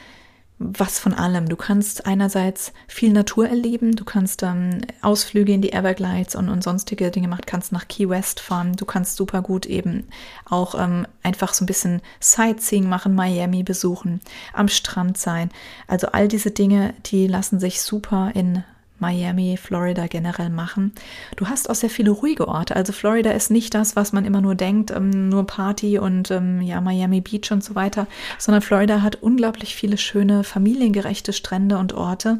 was 0.57 0.97
von 0.97 1.13
allem. 1.13 1.49
Du 1.49 1.57
kannst 1.57 2.05
einerseits 2.05 2.71
viel 2.87 3.11
Natur 3.11 3.49
erleben, 3.49 3.97
du 3.97 4.05
kannst 4.05 4.41
ähm, 4.43 4.77
Ausflüge 5.01 5.51
in 5.51 5.61
die 5.61 5.73
Everglades 5.73 6.33
und, 6.33 6.47
und 6.47 6.63
sonstige 6.63 7.11
Dinge 7.11 7.27
machen, 7.27 7.43
kannst 7.45 7.73
nach 7.73 7.89
Key 7.89 8.07
West 8.07 8.39
fahren, 8.39 8.77
du 8.77 8.85
kannst 8.85 9.17
super 9.17 9.41
gut 9.41 9.65
eben 9.65 10.07
auch 10.45 10.73
ähm, 10.79 11.05
einfach 11.23 11.53
so 11.53 11.65
ein 11.65 11.67
bisschen 11.67 12.01
Sightseeing 12.21 12.87
machen, 12.87 13.15
Miami 13.15 13.63
besuchen, 13.63 14.21
am 14.53 14.69
Strand 14.69 15.17
sein. 15.17 15.49
Also 15.87 16.07
all 16.07 16.29
diese 16.29 16.51
Dinge, 16.51 16.93
die 17.07 17.27
lassen 17.27 17.59
sich 17.59 17.81
super 17.81 18.31
in 18.33 18.63
Miami, 19.01 19.57
Florida 19.57 20.07
generell 20.07 20.49
machen. 20.49 20.93
Du 21.35 21.47
hast 21.47 21.69
auch 21.69 21.75
sehr 21.75 21.89
viele 21.89 22.11
ruhige 22.11 22.47
Orte. 22.47 22.75
Also 22.75 22.93
Florida 22.93 23.31
ist 23.31 23.51
nicht 23.51 23.73
das, 23.73 23.95
was 23.95 24.13
man 24.13 24.25
immer 24.25 24.41
nur 24.41 24.55
denkt, 24.55 24.91
ähm, 24.91 25.29
nur 25.29 25.45
Party 25.45 25.99
und 25.99 26.31
ähm, 26.31 26.61
ja, 26.61 26.79
Miami 26.79 27.19
Beach 27.19 27.51
und 27.51 27.63
so 27.63 27.75
weiter, 27.75 28.07
sondern 28.37 28.61
Florida 28.61 29.01
hat 29.01 29.15
unglaublich 29.15 29.75
viele 29.75 29.97
schöne, 29.97 30.43
familiengerechte 30.43 31.33
Strände 31.33 31.77
und 31.77 31.93
Orte. 31.93 32.39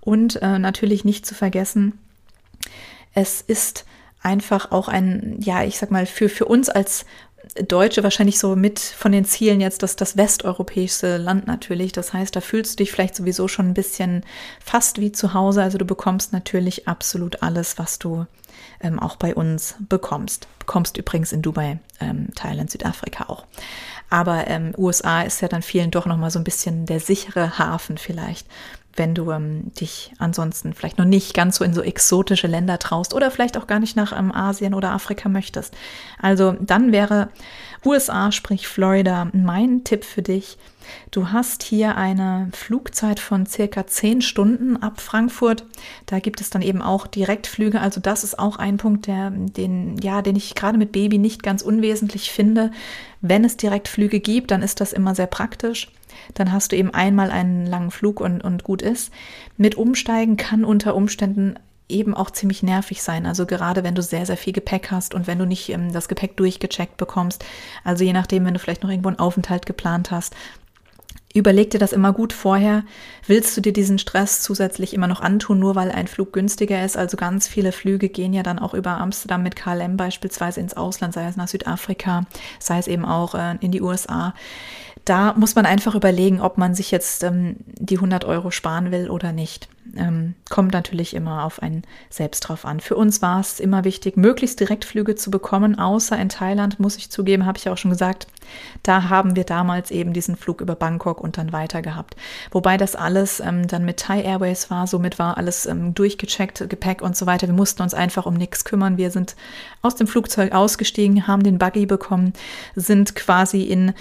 Und 0.00 0.40
äh, 0.42 0.58
natürlich 0.58 1.04
nicht 1.04 1.26
zu 1.26 1.34
vergessen, 1.34 1.98
es 3.12 3.40
ist 3.42 3.84
einfach 4.22 4.70
auch 4.70 4.88
ein, 4.88 5.36
ja, 5.40 5.64
ich 5.64 5.78
sag 5.78 5.90
mal, 5.90 6.06
für, 6.06 6.28
für 6.28 6.44
uns 6.44 6.68
als 6.68 7.04
Deutsche 7.66 8.02
wahrscheinlich 8.02 8.38
so 8.38 8.54
mit 8.54 8.78
von 8.78 9.12
den 9.12 9.24
Zielen 9.24 9.60
jetzt 9.60 9.82
das, 9.82 9.96
das 9.96 10.16
westeuropäische 10.16 11.16
Land 11.16 11.46
natürlich. 11.46 11.92
Das 11.92 12.12
heißt, 12.12 12.36
da 12.36 12.40
fühlst 12.40 12.72
du 12.72 12.76
dich 12.84 12.92
vielleicht 12.92 13.16
sowieso 13.16 13.48
schon 13.48 13.68
ein 13.68 13.74
bisschen 13.74 14.24
fast 14.64 15.00
wie 15.00 15.10
zu 15.10 15.34
Hause. 15.34 15.62
Also 15.62 15.78
du 15.78 15.84
bekommst 15.84 16.32
natürlich 16.32 16.86
absolut 16.86 17.42
alles, 17.42 17.78
was 17.78 17.98
du 17.98 18.26
ähm, 18.80 18.98
auch 18.98 19.16
bei 19.16 19.34
uns 19.34 19.74
bekommst. 19.88 20.46
Bekommst 20.58 20.96
übrigens 20.96 21.32
in 21.32 21.42
Dubai, 21.42 21.78
ähm, 22.00 22.28
Thailand, 22.34 22.70
Südafrika 22.70 23.24
auch. 23.28 23.46
Aber 24.10 24.48
ähm, 24.48 24.72
USA 24.76 25.22
ist 25.22 25.40
ja 25.40 25.48
dann 25.48 25.62
vielen 25.62 25.90
doch 25.90 26.06
nochmal 26.06 26.30
so 26.30 26.38
ein 26.38 26.44
bisschen 26.44 26.86
der 26.86 27.00
sichere 27.00 27.58
Hafen 27.58 27.96
vielleicht 27.96 28.46
wenn 28.96 29.14
du 29.14 29.30
ähm, 29.30 29.72
dich 29.74 30.12
ansonsten 30.18 30.74
vielleicht 30.74 30.98
noch 30.98 31.04
nicht 31.04 31.34
ganz 31.34 31.56
so 31.56 31.64
in 31.64 31.74
so 31.74 31.82
exotische 31.82 32.46
Länder 32.46 32.78
traust 32.78 33.14
oder 33.14 33.30
vielleicht 33.30 33.56
auch 33.56 33.66
gar 33.66 33.78
nicht 33.78 33.96
nach 33.96 34.16
ähm, 34.16 34.32
Asien 34.32 34.74
oder 34.74 34.90
Afrika 34.90 35.28
möchtest. 35.28 35.74
Also 36.20 36.56
dann 36.60 36.92
wäre 36.92 37.28
USA, 37.84 38.30
sprich 38.30 38.68
Florida, 38.68 39.28
mein 39.32 39.84
Tipp 39.84 40.04
für 40.04 40.22
dich. 40.22 40.58
Du 41.10 41.28
hast 41.28 41.62
hier 41.62 41.96
eine 41.96 42.50
Flugzeit 42.52 43.20
von 43.20 43.46
circa 43.46 43.86
zehn 43.86 44.22
Stunden 44.22 44.76
ab 44.76 45.00
Frankfurt. 45.00 45.64
Da 46.06 46.18
gibt 46.18 46.40
es 46.40 46.50
dann 46.50 46.62
eben 46.62 46.82
auch 46.82 47.06
Direktflüge. 47.06 47.80
Also 47.80 48.00
das 48.00 48.24
ist 48.24 48.38
auch 48.38 48.56
ein 48.56 48.76
Punkt, 48.76 49.06
der, 49.06 49.30
den, 49.30 49.96
ja, 49.98 50.20
den 50.20 50.36
ich 50.36 50.54
gerade 50.54 50.78
mit 50.78 50.92
Baby 50.92 51.18
nicht 51.18 51.42
ganz 51.42 51.62
unwesentlich 51.62 52.32
finde. 52.32 52.72
Wenn 53.20 53.44
es 53.44 53.56
Direktflüge 53.56 54.20
gibt, 54.20 54.50
dann 54.50 54.62
ist 54.62 54.80
das 54.80 54.92
immer 54.92 55.14
sehr 55.14 55.28
praktisch 55.28 55.88
dann 56.34 56.52
hast 56.52 56.72
du 56.72 56.76
eben 56.76 56.92
einmal 56.92 57.30
einen 57.30 57.66
langen 57.66 57.90
Flug 57.90 58.20
und, 58.20 58.42
und 58.42 58.64
gut 58.64 58.82
ist. 58.82 59.12
Mit 59.56 59.76
Umsteigen 59.76 60.36
kann 60.36 60.64
unter 60.64 60.94
Umständen 60.94 61.56
eben 61.88 62.14
auch 62.14 62.30
ziemlich 62.30 62.62
nervig 62.62 63.02
sein. 63.02 63.26
Also 63.26 63.46
gerade 63.46 63.82
wenn 63.84 63.94
du 63.94 64.02
sehr, 64.02 64.24
sehr 64.24 64.36
viel 64.36 64.52
Gepäck 64.52 64.90
hast 64.90 65.14
und 65.14 65.26
wenn 65.26 65.38
du 65.38 65.44
nicht 65.44 65.68
ähm, 65.70 65.92
das 65.92 66.08
Gepäck 66.08 66.36
durchgecheckt 66.36 66.96
bekommst. 66.96 67.44
Also 67.84 68.04
je 68.04 68.12
nachdem, 68.12 68.44
wenn 68.44 68.54
du 68.54 68.60
vielleicht 68.60 68.82
noch 68.82 68.90
irgendwo 68.90 69.08
einen 69.08 69.18
Aufenthalt 69.18 69.66
geplant 69.66 70.10
hast, 70.10 70.34
Überleg 71.32 71.70
dir 71.70 71.78
das 71.78 71.92
immer 71.92 72.12
gut 72.12 72.32
vorher. 72.32 72.82
Willst 73.24 73.56
du 73.56 73.60
dir 73.60 73.72
diesen 73.72 74.00
Stress 74.00 74.42
zusätzlich 74.42 74.94
immer 74.94 75.06
noch 75.06 75.20
antun, 75.20 75.60
nur 75.60 75.76
weil 75.76 75.92
ein 75.92 76.08
Flug 76.08 76.32
günstiger 76.32 76.84
ist? 76.84 76.96
Also 76.96 77.16
ganz 77.16 77.46
viele 77.46 77.70
Flüge 77.70 78.08
gehen 78.08 78.32
ja 78.32 78.42
dann 78.42 78.58
auch 78.58 78.74
über 78.74 78.98
Amsterdam 78.98 79.44
mit 79.44 79.54
KLM 79.54 79.96
beispielsweise 79.96 80.58
ins 80.58 80.76
Ausland, 80.76 81.14
sei 81.14 81.26
es 81.26 81.36
nach 81.36 81.46
Südafrika, 81.46 82.26
sei 82.58 82.78
es 82.78 82.88
eben 82.88 83.04
auch 83.04 83.36
äh, 83.36 83.54
in 83.60 83.70
die 83.70 83.80
USA 83.80 84.34
da 85.04 85.34
muss 85.34 85.54
man 85.54 85.66
einfach 85.66 85.94
überlegen, 85.94 86.40
ob 86.40 86.58
man 86.58 86.74
sich 86.74 86.90
jetzt 86.90 87.22
ähm, 87.24 87.56
die 87.66 87.96
100 87.96 88.24
Euro 88.24 88.50
sparen 88.50 88.90
will 88.90 89.10
oder 89.10 89.32
nicht. 89.32 89.68
Ähm, 89.96 90.34
kommt 90.48 90.72
natürlich 90.72 91.14
immer 91.16 91.44
auf 91.44 91.62
einen 91.62 91.82
selbst 92.10 92.40
drauf 92.40 92.64
an. 92.64 92.80
Für 92.80 92.94
uns 92.96 93.22
war 93.22 93.40
es 93.40 93.58
immer 93.58 93.84
wichtig, 93.84 94.16
möglichst 94.16 94.60
Direktflüge 94.60 95.16
zu 95.16 95.30
bekommen, 95.30 95.78
außer 95.78 96.16
in 96.18 96.28
Thailand, 96.28 96.78
muss 96.78 96.96
ich 96.96 97.10
zugeben, 97.10 97.46
habe 97.46 97.58
ich 97.58 97.64
ja 97.64 97.72
auch 97.72 97.78
schon 97.78 97.90
gesagt. 97.90 98.28
Da 98.82 99.08
haben 99.08 99.36
wir 99.36 99.44
damals 99.44 99.90
eben 99.90 100.12
diesen 100.12 100.36
Flug 100.36 100.60
über 100.60 100.76
Bangkok 100.76 101.20
und 101.20 101.38
dann 101.38 101.52
weiter 101.52 101.82
gehabt. 101.82 102.14
Wobei 102.50 102.76
das 102.76 102.94
alles 102.94 103.40
ähm, 103.40 103.66
dann 103.66 103.84
mit 103.84 103.98
Thai 103.98 104.22
Airways 104.22 104.70
war, 104.70 104.86
somit 104.86 105.18
war 105.18 105.36
alles 105.36 105.66
ähm, 105.66 105.94
durchgecheckt, 105.94 106.68
Gepäck 106.68 107.02
und 107.02 107.16
so 107.16 107.26
weiter. 107.26 107.48
Wir 107.48 107.54
mussten 107.54 107.82
uns 107.82 107.94
einfach 107.94 108.26
um 108.26 108.34
nichts 108.34 108.64
kümmern. 108.64 108.96
Wir 108.96 109.10
sind 109.10 109.34
aus 109.82 109.96
dem 109.96 110.06
Flugzeug 110.06 110.52
ausgestiegen, 110.52 111.26
haben 111.26 111.42
den 111.42 111.58
Buggy 111.58 111.86
bekommen, 111.86 112.32
sind 112.76 113.16
quasi 113.16 113.62
in 113.62 113.92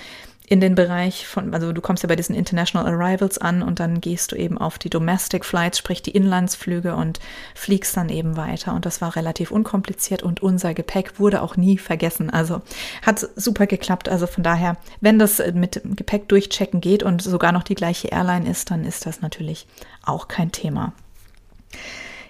in 0.50 0.60
den 0.60 0.74
Bereich 0.74 1.28
von, 1.28 1.54
also 1.54 1.72
du 1.72 1.80
kommst 1.80 2.02
ja 2.02 2.08
bei 2.08 2.16
diesen 2.16 2.34
International 2.36 2.92
Arrivals 2.92 3.38
an 3.38 3.62
und 3.62 3.80
dann 3.80 4.02
gehst 4.02 4.32
du 4.32 4.36
eben 4.36 4.58
auf 4.58 4.80
die 4.80 4.90
Domestic 4.90 5.46
Flights, 5.46 5.78
sprich 5.78 6.02
die 6.02 6.10
Inlandsflüge 6.10 6.96
und 6.96 7.20
fliegst 7.54 7.96
dann 7.96 8.10
eben 8.10 8.36
weiter. 8.36 8.74
Und 8.74 8.88
das 8.88 9.00
war 9.00 9.16
relativ 9.16 9.52
unkompliziert 9.52 10.24
und 10.24 10.42
unser 10.42 10.74
Gepäck 10.74 11.20
wurde 11.20 11.44
auch 11.44 11.56
nie 11.56 11.78
vergessen. 11.78 12.32
Also 12.32 12.62
hat 13.06 13.30
super 13.36 13.68
geklappt. 13.68 14.10
Also 14.10 14.26
von 14.26 14.44
daher, 14.44 14.78
wenn 15.02 15.20
das 15.20 15.40
mit 15.54 15.82
Gepäck 15.96 16.28
durchchecken 16.28 16.82
geht 16.82 17.04
und 17.04 17.22
sogar 17.22 17.52
noch 17.52 17.64
die 17.64 17.76
gleiche 17.76 18.08
Airline 18.08 18.50
ist, 18.50 18.72
dann 18.72 18.86
ist 18.86 19.06
das 19.06 19.22
natürlich 19.22 19.68
auch 20.04 20.28
kein 20.28 20.52
Thema. 20.52 20.94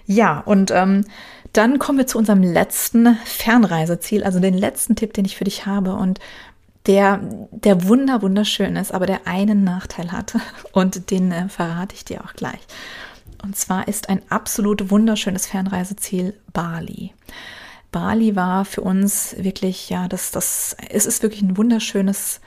Ja, 0.04 0.40
und 0.40 0.70
ähm, 0.72 1.06
dann 1.52 1.78
kommen 1.78 1.98
wir 1.98 2.06
zu 2.06 2.18
unserem 2.18 2.42
letzten 2.42 3.16
Fernreiseziel, 3.24 4.24
also 4.24 4.40
den 4.40 4.54
letzten 4.54 4.94
Tipp, 4.94 5.14
den 5.14 5.24
ich 5.24 5.36
für 5.36 5.44
dich 5.44 5.66
habe. 5.66 5.94
Und 5.94 6.20
der, 6.86 7.20
der 7.50 7.86
wunder, 7.86 8.22
wunderschön 8.22 8.76
ist, 8.76 8.92
aber 8.92 9.06
der 9.06 9.26
einen 9.26 9.64
Nachteil 9.64 10.12
hat. 10.12 10.36
Und 10.72 11.10
den 11.10 11.32
äh, 11.32 11.48
verrate 11.48 11.94
ich 11.94 12.04
dir 12.04 12.24
auch 12.24 12.32
gleich. 12.34 12.60
Und 13.42 13.56
zwar 13.56 13.88
ist 13.88 14.08
ein 14.08 14.22
absolut 14.28 14.90
wunderschönes 14.90 15.46
Fernreiseziel 15.46 16.34
Bali. 16.52 17.14
Bali 17.90 18.36
war 18.36 18.64
für 18.64 18.82
uns 18.82 19.34
wirklich, 19.38 19.90
ja, 19.90 20.08
das, 20.08 20.30
das, 20.30 20.76
es 20.90 21.06
ist 21.06 21.22
wirklich 21.22 21.42
ein 21.42 21.56
wunderschönes 21.56 22.40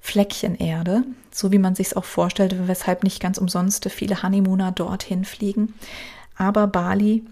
Fleckchen 0.00 0.54
Erde, 0.54 1.02
so 1.32 1.50
wie 1.50 1.58
man 1.58 1.74
sich 1.74 1.88
es 1.88 1.96
auch 1.96 2.04
vorstellt, 2.04 2.68
weshalb 2.68 3.02
nicht 3.02 3.20
ganz 3.20 3.38
umsonst 3.38 3.90
viele 3.90 4.22
Honeymooner 4.22 4.70
dorthin 4.70 5.24
fliegen. 5.24 5.74
Aber 6.36 6.68
Bali 6.68 7.24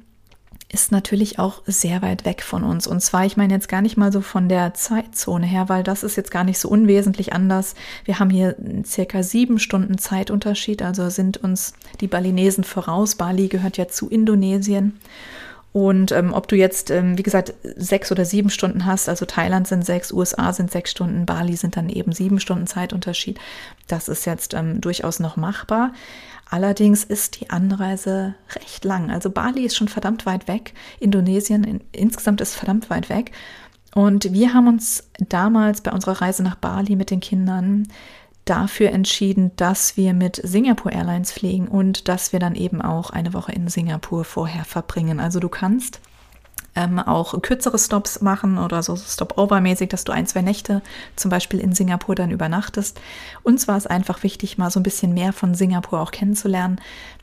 ist 0.73 0.91
natürlich 0.91 1.39
auch 1.39 1.63
sehr 1.67 2.03
weit 2.03 2.25
weg 2.25 2.43
von 2.43 2.65
uns. 2.65 2.87
Und 2.87 3.01
zwar, 3.01 3.25
ich 3.25 3.37
meine 3.37 3.53
jetzt 3.55 3.69
gar 3.69 3.83
nicht 3.83 3.97
mal 3.97 4.13
so 4.13 4.21
von 4.21 4.49
der 4.49 4.75
Zeitzone 4.75 5.47
her, 5.47 5.69
weil 5.69 5.83
das 5.83 6.03
ist 6.03 6.17
jetzt 6.17 6.31
gar 6.31 6.45
nicht 6.45 6.59
so 6.59 6.69
unwesentlich 6.69 7.33
anders. 7.33 7.75
Wir 8.05 8.19
haben 8.19 8.31
hier 8.31 8.57
circa 8.85 9.23
sieben 9.23 9.59
Stunden 9.59 9.99
Zeitunterschied, 9.99 10.83
also 10.83 11.09
sind 11.11 11.37
uns 11.37 11.75
die 12.01 12.09
Balinesen 12.09 12.65
voraus. 12.65 13.15
Bali 13.15 13.49
gehört 13.49 13.77
ja 13.77 13.89
zu 13.89 14.09
Indonesien. 14.09 14.99
Und 15.75 16.13
ähm, 16.13 16.33
ob 16.33 16.47
du 16.47 16.55
jetzt, 16.55 16.93
ähm, 16.93 17.19
wie 17.19 17.25
gesagt, 17.25 17.53
sechs 17.75 18.13
oder 18.13 18.25
sieben 18.25 18.49
Stunden 18.49 18.87
hast, 18.87 19.09
also 19.09 19.27
Thailand 19.27 19.67
sind 19.67 19.85
sechs, 19.85 20.13
USA 20.13 20.53
sind 20.53 20.71
sechs 20.71 20.93
Stunden, 20.93 21.27
Bali 21.27 21.57
sind 21.57 21.77
dann 21.77 21.89
eben 21.89 22.13
sieben 22.13 22.39
Stunden 22.39 22.69
Zeitunterschied, 22.69 23.41
das 23.89 24.07
ist 24.07 24.25
jetzt 24.25 24.55
ähm, 24.55 24.81
durchaus 24.81 25.19
noch 25.19 25.37
machbar. 25.37 25.93
Allerdings 26.49 27.03
ist 27.03 27.41
die 27.41 27.51
Anreise 27.51 28.37
recht 28.55 28.85
lang. 28.85 29.11
Also 29.11 29.31
Bali 29.31 29.65
ist 29.65 29.75
schon 29.75 29.89
verdammt 29.89 30.27
weit 30.27 30.47
weg, 30.47 30.75
Indonesien 31.01 31.65
in, 31.65 31.81
insgesamt 31.91 32.41
ist 32.41 32.55
verdammt 32.55 32.89
weit 32.89 33.09
weg. 33.09 33.33
Und 33.97 34.33
wir 34.33 34.55
haben 34.55 34.69
uns 34.69 35.09
damals 35.29 35.81
bei 35.81 35.91
unserer 35.91 36.21
Reise 36.21 36.45
nach 36.45 36.55
Bali 36.55 36.95
mit 36.95 37.11
den 37.11 37.19
Kindern 37.19 37.89
dafür 38.45 38.91
entschieden, 38.91 39.53
dass 39.57 39.97
wir 39.97 40.13
mit 40.13 40.41
Singapore 40.43 40.95
Airlines 40.95 41.33
fliegen 41.33 41.69
und 41.69 42.09
dass 42.09 42.33
wir 42.33 42.41
dann 42.41 42.55
eben 42.55 42.83
auch 42.83 43.11
eine 43.11 43.33
Woche 43.33 43.53
in 43.53 43.69
Singapur 43.69 44.25
vorher 44.25 44.65
verbringen. 44.65 45.21
Also 45.21 45.41
du 45.41 45.49
kannst 45.49 46.01
ähm, 46.77 46.99
auch 46.99 47.41
kürzere 47.43 47.79
Stops 47.79 48.21
machen 48.21 48.59
oder 48.59 48.83
so 48.83 48.97
Stopover-mäßig, 48.97 49.89
dass 49.89 50.05
du 50.05 50.13
ein, 50.13 50.27
zwei 50.27 50.43
Nächte 50.43 50.83
zum 51.17 51.31
Beispiel 51.31 51.61
in 51.61 51.73
Singapur 51.73 52.15
dann 52.15 52.31
übernachtest. 52.31 53.01
Uns 53.43 53.69
war 53.69 53.77
es 53.77 53.87
einfach 53.87 54.23
wichtig, 54.23 54.59
mal 54.59 54.71
so 54.71 54.81
ein 54.81 54.85
bisschen 54.85 55.15
mehr 55.15 55.33
von 55.33 55.55
Singapur 55.55 56.01
auch 56.01 56.11
kennenzulernen. 56.11 56.81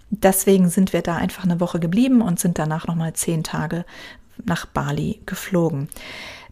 Deswegen 0.10 0.70
sind 0.70 0.94
wir 0.94 1.02
da 1.02 1.16
einfach 1.16 1.44
eine 1.44 1.60
Woche 1.60 1.80
geblieben 1.80 2.22
und 2.22 2.40
sind 2.40 2.60
danach 2.60 2.88
nochmal 2.88 3.14
zehn 3.14 3.44
Tage 3.44 3.86
nach 4.44 4.66
Bali 4.66 5.22
geflogen. 5.26 5.90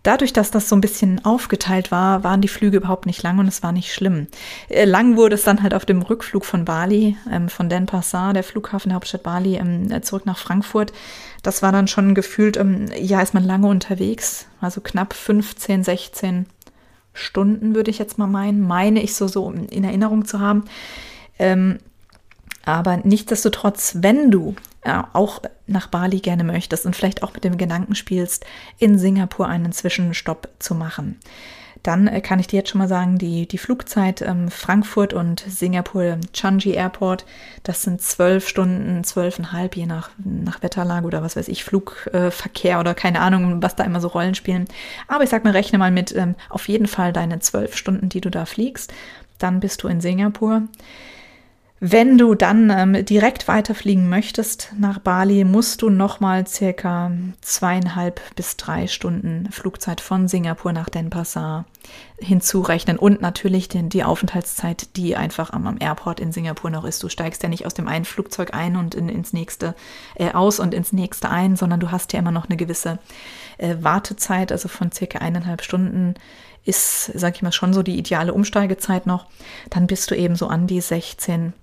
Dadurch, 0.10 0.34
dass 0.34 0.50
das 0.50 0.68
so 0.68 0.76
ein 0.76 0.82
bisschen 0.82 1.24
aufgeteilt 1.24 1.92
war, 1.92 2.24
waren 2.24 2.42
die 2.42 2.48
Flüge 2.48 2.78
überhaupt 2.78 3.06
nicht 3.06 3.22
lang 3.22 3.38
und 3.38 3.48
es 3.48 3.62
war 3.62 3.72
nicht 3.72 3.94
schlimm. 3.94 4.26
Äh, 4.68 4.86
lang 4.86 5.18
wurde 5.18 5.36
es 5.36 5.44
dann 5.44 5.62
halt 5.62 5.76
auf 5.76 5.86
dem 5.86 6.02
Rückflug 6.02 6.46
von 6.46 6.66
Bali, 6.66 7.16
ähm, 7.32 7.48
von 7.48 7.70
Denpasar, 7.70 8.34
der 8.34 8.42
Flughafen 8.42 8.90
der 8.90 8.96
Hauptstadt 8.96 9.22
Bali, 9.22 9.58
ähm, 9.58 9.92
äh, 9.92 10.02
zurück 10.02 10.26
nach 10.26 10.40
Frankfurt. 10.40 10.94
Das 11.44 11.62
war 11.62 11.72
dann 11.72 11.88
schon 11.88 12.16
gefühlt, 12.16 12.58
ähm, 12.58 12.88
ja, 13.00 13.22
ist 13.22 13.36
man 13.36 13.44
lange 13.44 13.68
unterwegs, 13.68 14.48
also 14.60 14.82
knapp 14.82 15.14
15, 15.14 15.84
16 15.84 16.48
Stunden 17.14 17.76
würde 17.76 17.92
ich 17.92 18.00
jetzt 18.00 18.18
mal 18.18 18.26
meinen, 18.26 18.62
meine 18.66 19.04
ich 19.04 19.14
so, 19.14 19.28
so 19.28 19.52
in 19.52 19.84
Erinnerung 19.84 20.26
zu 20.26 20.40
haben. 20.40 20.66
Ähm, 21.38 21.78
aber 22.66 22.98
nichtsdestotrotz, 22.98 23.98
wenn 24.00 24.32
du 24.32 24.56
ja, 24.86 25.10
auch 25.14 25.42
nach 25.68 25.88
Bali 25.88 26.20
gerne 26.20 26.44
möchtest 26.44 26.86
und 26.86 26.96
vielleicht 26.96 27.24
auch 27.24 27.34
mit 27.34 27.44
dem 27.44 27.58
Gedanken 27.58 27.96
spielst, 27.96 28.46
in 28.78 28.98
Singapur 28.98 29.48
einen 29.48 29.72
Zwischenstopp 29.72 30.50
zu 30.60 30.76
machen, 30.76 31.20
dann 31.84 32.08
äh, 32.08 32.22
kann 32.22 32.40
ich 32.40 32.48
dir 32.48 32.58
jetzt 32.58 32.70
schon 32.70 32.80
mal 32.80 32.88
sagen, 32.88 33.18
die, 33.18 33.48
die 33.48 33.58
Flugzeit 33.58 34.22
ähm, 34.22 34.50
Frankfurt 34.50 35.14
und 35.14 35.44
Singapur 35.48 36.18
Changi 36.34 36.72
Airport, 36.72 37.26
das 37.64 37.84
sind 37.84 38.02
zwölf 38.02 38.48
Stunden, 38.48 39.04
zwölfeinhalb, 39.04 39.76
je 39.76 39.86
nach, 39.86 40.10
nach 40.18 40.62
Wetterlage 40.62 41.08
oder 41.08 41.22
was 41.24 41.36
weiß 41.36 41.48
ich, 41.48 41.64
Flugverkehr 41.64 42.78
äh, 42.78 42.80
oder 42.80 42.94
keine 42.94 43.22
Ahnung, 43.22 43.62
was 43.62 43.76
da 43.76 43.84
immer 43.84 44.02
so 44.02 44.10
Rollen 44.10 44.36
spielen. 44.36 44.66
Aber 45.08 45.24
ich 45.24 45.30
sag 45.30 45.44
mal, 45.44 45.52
rechne 45.52 45.80
mal 45.80 45.92
mit 45.92 46.16
ähm, 46.16 46.36
auf 46.50 46.68
jeden 46.68 46.88
Fall 46.88 47.14
deine 47.14 47.40
zwölf 47.40 47.76
Stunden, 47.76 48.10
die 48.10 48.22
du 48.22 48.30
da 48.30 48.46
fliegst. 48.46 48.94
Dann 49.38 49.62
bist 49.62 49.84
du 49.84 49.88
in 49.88 50.02
Singapur. 50.02 50.64
Wenn 51.82 52.18
du 52.18 52.36
dann 52.36 52.70
ähm, 52.70 53.06
direkt 53.06 53.48
weiterfliegen 53.48 54.10
möchtest 54.10 54.74
nach 54.78 55.00
Bali, 55.00 55.46
musst 55.46 55.82
du 55.82 55.90
nochmal 55.90 56.46
circa 56.46 57.10
zweieinhalb 57.40 58.20
bis 58.36 58.58
drei 58.58 58.88
Stunden 58.88 59.48
Flugzeit 59.50 60.02
von 60.02 60.28
Singapur 60.28 60.74
nach 60.74 60.90
Denpasar 60.90 61.64
hinzurechnen 62.20 62.98
und 62.98 63.22
natürlich 63.22 63.70
den, 63.70 63.88
die 63.88 64.04
Aufenthaltszeit, 64.04 64.98
die 64.98 65.16
einfach 65.16 65.54
am, 65.54 65.66
am, 65.68 65.78
Airport 65.80 66.20
in 66.20 66.34
Singapur 66.34 66.70
noch 66.70 66.84
ist. 66.84 67.02
Du 67.02 67.08
steigst 67.08 67.44
ja 67.44 67.50
nicht 67.50 67.66
aus 67.66 67.76
dem 67.76 67.88
einen 67.88 68.04
Flugzeug 68.04 68.54
ein 68.54 68.76
und 68.76 68.94
in, 68.94 69.08
ins 69.08 69.32
nächste 69.32 69.74
äh, 70.16 70.34
aus 70.34 70.60
und 70.60 70.74
ins 70.74 70.92
nächste 70.92 71.30
ein, 71.30 71.56
sondern 71.56 71.80
du 71.80 71.92
hast 71.92 72.12
ja 72.12 72.20
immer 72.20 72.32
noch 72.32 72.50
eine 72.50 72.58
gewisse 72.58 73.00
äh, 73.58 73.78
Wartezeit, 73.80 74.52
also 74.52 74.68
von 74.68 74.92
circa 74.92 75.20
eineinhalb 75.20 75.62
Stunden 75.62 76.16
ist, 76.66 77.06
sag 77.16 77.38
ich 77.38 77.42
mal, 77.42 77.54
schon 77.54 77.74
so 77.74 77.84
die 77.84 77.98
ideale 77.98 78.34
Umsteigezeit 78.34 79.06
noch. 79.06 79.28
Dann 79.70 79.88
bist 79.88 80.12
du 80.12 80.16
eben 80.16 80.36
so 80.36 80.48
an 80.48 80.68
die 80.68 80.82
16 80.82 81.54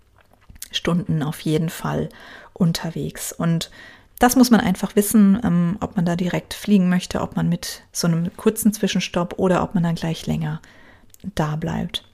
Stunden 0.77 1.23
auf 1.23 1.41
jeden 1.41 1.69
Fall 1.69 2.09
unterwegs. 2.53 3.33
Und 3.33 3.71
das 4.19 4.37
muss 4.37 4.51
man 4.51 4.61
einfach 4.61 4.97
wissen, 4.97 5.41
ähm, 5.45 5.77
ob 5.81 5.97
man 5.97 6.07
da 6.07 6.17
direkt 6.17 6.55
fliegen 6.55 6.89
möchte, 6.89 7.21
ob 7.21 7.37
man 7.37 7.49
mit 7.49 7.83
so 7.93 8.07
einem 8.07 8.35
kurzen 8.37 8.73
Zwischenstopp 8.73 9.35
oder 9.39 9.63
ob 9.63 9.75
man 9.75 9.83
dann 9.83 9.95
gleich 9.95 10.27
länger 10.27 10.61
da 11.35 11.57
bleibt. 11.57 12.05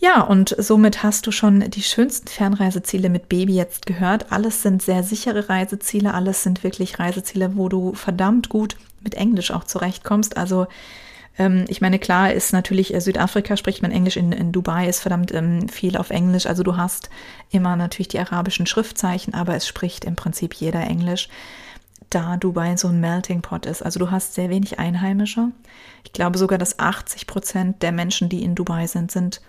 Ja, 0.00 0.20
und 0.20 0.54
somit 0.58 1.02
hast 1.02 1.26
du 1.26 1.32
schon 1.32 1.70
die 1.70 1.82
schönsten 1.82 2.28
Fernreiseziele 2.28 3.08
mit 3.08 3.28
Baby 3.28 3.54
jetzt 3.54 3.84
gehört. 3.86 4.30
Alles 4.30 4.62
sind 4.62 4.80
sehr 4.80 5.02
sichere 5.02 5.48
Reiseziele, 5.48 6.14
alles 6.14 6.44
sind 6.44 6.62
wirklich 6.62 7.00
Reiseziele, 7.00 7.56
wo 7.56 7.68
du 7.68 7.94
verdammt 7.94 8.48
gut 8.48 8.76
mit 9.00 9.14
Englisch 9.14 9.50
auch 9.50 9.64
zurechtkommst. 9.64 10.36
Also 10.36 10.68
ähm, 11.38 11.64
ich 11.68 11.80
meine, 11.80 11.98
klar 11.98 12.32
ist 12.32 12.52
natürlich 12.52 12.92
äh, 12.92 13.00
Südafrika 13.00 13.56
spricht 13.56 13.80
man 13.82 13.92
Englisch, 13.92 14.16
in, 14.16 14.32
in 14.32 14.52
Dubai 14.52 14.88
ist 14.88 15.00
verdammt 15.00 15.32
ähm, 15.32 15.68
viel 15.68 15.96
auf 15.96 16.10
Englisch. 16.10 16.46
Also 16.46 16.62
du 16.62 16.76
hast 16.76 17.08
immer 17.50 17.76
natürlich 17.76 18.08
die 18.08 18.18
arabischen 18.18 18.66
Schriftzeichen, 18.66 19.34
aber 19.34 19.54
es 19.54 19.66
spricht 19.66 20.04
im 20.04 20.16
Prinzip 20.16 20.54
jeder 20.54 20.80
Englisch, 20.80 21.28
da 22.10 22.36
Dubai 22.36 22.76
so 22.76 22.88
ein 22.88 23.00
Melting 23.00 23.42
Pot 23.42 23.66
ist. 23.66 23.82
Also 23.82 24.00
du 24.00 24.10
hast 24.10 24.34
sehr 24.34 24.50
wenig 24.50 24.78
Einheimische. 24.78 25.48
Ich 26.04 26.12
glaube 26.12 26.38
sogar, 26.38 26.58
dass 26.58 26.78
80 26.78 27.26
Prozent 27.26 27.82
der 27.82 27.92
Menschen, 27.92 28.28
die 28.28 28.42
in 28.42 28.54
Dubai 28.54 28.86
sind, 28.86 29.10
sind 29.10 29.40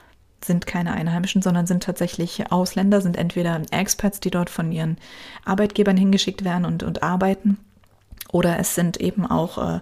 sind 0.41 0.65
keine 0.65 0.93
Einheimischen, 0.93 1.41
sondern 1.41 1.67
sind 1.67 1.83
tatsächlich 1.83 2.49
Ausländer, 2.49 3.01
sind 3.01 3.17
entweder 3.17 3.61
Expats, 3.71 4.21
die 4.21 4.31
dort 4.31 4.49
von 4.49 4.71
ihren 4.71 4.97
Arbeitgebern 5.43 5.97
hingeschickt 5.97 6.45
werden 6.45 6.63
und, 6.63 6.81
und 6.81 7.03
arbeiten, 7.03 7.57
oder 8.31 8.57
es 8.57 8.73
sind 8.73 8.97
eben 8.97 9.25
auch 9.25 9.57
äh, 9.57 9.79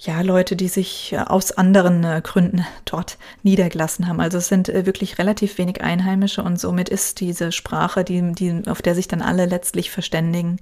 ja, 0.00 0.20
Leute, 0.20 0.54
die 0.54 0.68
sich 0.68 1.12
äh, 1.12 1.18
aus 1.18 1.52
anderen 1.52 2.04
äh, 2.04 2.20
Gründen 2.22 2.64
dort 2.84 3.18
niedergelassen 3.42 4.06
haben. 4.06 4.20
Also 4.20 4.38
es 4.38 4.48
sind 4.48 4.68
äh, 4.68 4.86
wirklich 4.86 5.18
relativ 5.18 5.58
wenig 5.58 5.82
Einheimische 5.82 6.42
und 6.42 6.60
somit 6.60 6.88
ist 6.88 7.20
diese 7.20 7.50
Sprache, 7.50 8.04
die, 8.04 8.32
die, 8.32 8.62
auf 8.66 8.80
der 8.80 8.94
sich 8.94 9.08
dann 9.08 9.22
alle 9.22 9.46
letztlich 9.46 9.90
verständigen, 9.90 10.58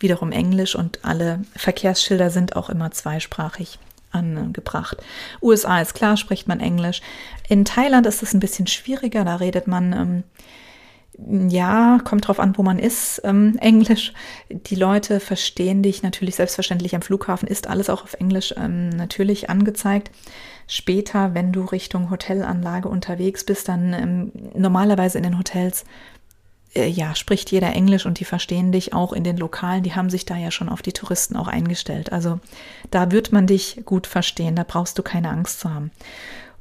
wiederum 0.00 0.32
Englisch 0.32 0.74
und 0.74 1.04
alle 1.04 1.42
Verkehrsschilder 1.54 2.30
sind 2.30 2.56
auch 2.56 2.70
immer 2.70 2.90
zweisprachig 2.90 3.78
angebracht. 4.10 4.96
USA 5.42 5.82
ist 5.82 5.94
klar, 5.94 6.16
spricht 6.16 6.48
man 6.48 6.60
Englisch. 6.60 7.02
In 7.48 7.66
Thailand 7.66 8.06
ist 8.06 8.22
es 8.22 8.32
ein 8.32 8.40
bisschen 8.40 8.66
schwieriger, 8.66 9.24
da 9.24 9.36
redet 9.36 9.66
man 9.66 9.92
ähm, 9.92 10.24
ja, 11.26 11.98
kommt 12.04 12.28
drauf 12.28 12.38
an, 12.38 12.56
wo 12.56 12.62
man 12.62 12.78
ist, 12.78 13.20
ähm, 13.24 13.56
Englisch. 13.60 14.12
Die 14.50 14.76
Leute 14.76 15.18
verstehen 15.18 15.82
dich 15.82 16.02
natürlich 16.02 16.36
selbstverständlich 16.36 16.94
am 16.94 17.02
Flughafen, 17.02 17.48
ist 17.48 17.66
alles 17.66 17.90
auch 17.90 18.04
auf 18.04 18.14
Englisch 18.14 18.54
ähm, 18.56 18.90
natürlich 18.90 19.50
angezeigt. 19.50 20.10
Später, 20.68 21.34
wenn 21.34 21.50
du 21.50 21.64
Richtung 21.64 22.10
Hotelanlage 22.10 22.88
unterwegs 22.88 23.44
bist, 23.44 23.68
dann 23.68 23.92
ähm, 23.94 24.32
normalerweise 24.54 25.18
in 25.18 25.24
den 25.24 25.38
Hotels, 25.38 25.84
äh, 26.74 26.86
ja, 26.86 27.14
spricht 27.16 27.50
jeder 27.50 27.74
Englisch 27.74 28.06
und 28.06 28.20
die 28.20 28.24
verstehen 28.24 28.70
dich 28.70 28.92
auch 28.92 29.12
in 29.12 29.24
den 29.24 29.38
Lokalen. 29.38 29.82
Die 29.82 29.94
haben 29.94 30.10
sich 30.10 30.24
da 30.24 30.36
ja 30.36 30.52
schon 30.52 30.68
auf 30.68 30.82
die 30.82 30.92
Touristen 30.92 31.36
auch 31.36 31.48
eingestellt. 31.48 32.12
Also 32.12 32.38
da 32.90 33.10
wird 33.10 33.32
man 33.32 33.46
dich 33.46 33.82
gut 33.86 34.06
verstehen, 34.06 34.54
da 34.54 34.64
brauchst 34.66 34.98
du 34.98 35.02
keine 35.02 35.30
Angst 35.30 35.58
zu 35.60 35.72
haben. 35.72 35.90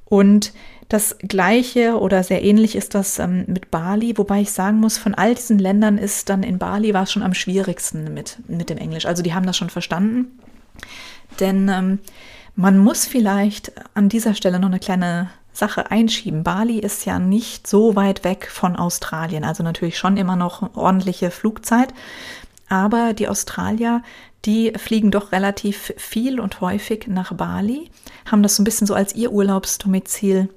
Und 0.05 0.53
das 0.89 1.17
gleiche 1.19 1.99
oder 1.99 2.23
sehr 2.23 2.43
ähnlich 2.43 2.75
ist 2.75 2.95
das 2.95 3.19
ähm, 3.19 3.43
mit 3.47 3.71
Bali, 3.71 4.17
wobei 4.17 4.41
ich 4.41 4.51
sagen 4.51 4.79
muss, 4.79 4.97
von 4.97 5.13
all 5.15 5.35
diesen 5.35 5.59
Ländern 5.59 5.97
ist 5.97 6.29
dann 6.29 6.43
in 6.43 6.59
Bali 6.59 6.93
war 6.93 7.03
es 7.03 7.11
schon 7.11 7.23
am 7.23 7.33
schwierigsten 7.33 8.13
mit, 8.13 8.37
mit 8.47 8.69
dem 8.69 8.77
Englisch. 8.77 9.05
Also 9.05 9.21
die 9.21 9.33
haben 9.33 9.45
das 9.45 9.57
schon 9.57 9.69
verstanden. 9.69 10.39
Denn 11.39 11.67
ähm, 11.67 11.99
man 12.55 12.77
muss 12.77 13.05
vielleicht 13.05 13.73
an 13.95 14.07
dieser 14.07 14.33
Stelle 14.33 14.59
noch 14.59 14.69
eine 14.69 14.79
kleine 14.79 15.29
Sache 15.51 15.91
einschieben. 15.91 16.43
Bali 16.43 16.79
ist 16.79 17.05
ja 17.05 17.19
nicht 17.19 17.67
so 17.67 17.95
weit 17.95 18.23
weg 18.23 18.47
von 18.49 18.75
Australien, 18.75 19.43
also 19.43 19.63
natürlich 19.63 19.97
schon 19.97 20.15
immer 20.15 20.35
noch 20.35 20.75
ordentliche 20.75 21.31
Flugzeit. 21.31 21.93
Aber 22.69 23.13
die 23.13 23.27
Australier, 23.27 24.03
die 24.45 24.71
fliegen 24.77 25.11
doch 25.11 25.31
relativ 25.31 25.93
viel 25.97 26.39
und 26.39 26.61
häufig 26.61 27.07
nach 27.07 27.33
Bali, 27.33 27.89
haben 28.29 28.43
das 28.43 28.55
so 28.55 28.61
ein 28.61 28.65
bisschen 28.65 28.87
so 28.87 28.93
als 28.93 29.15
ihr 29.15 29.31
Urlaubsdomizil 29.31 30.49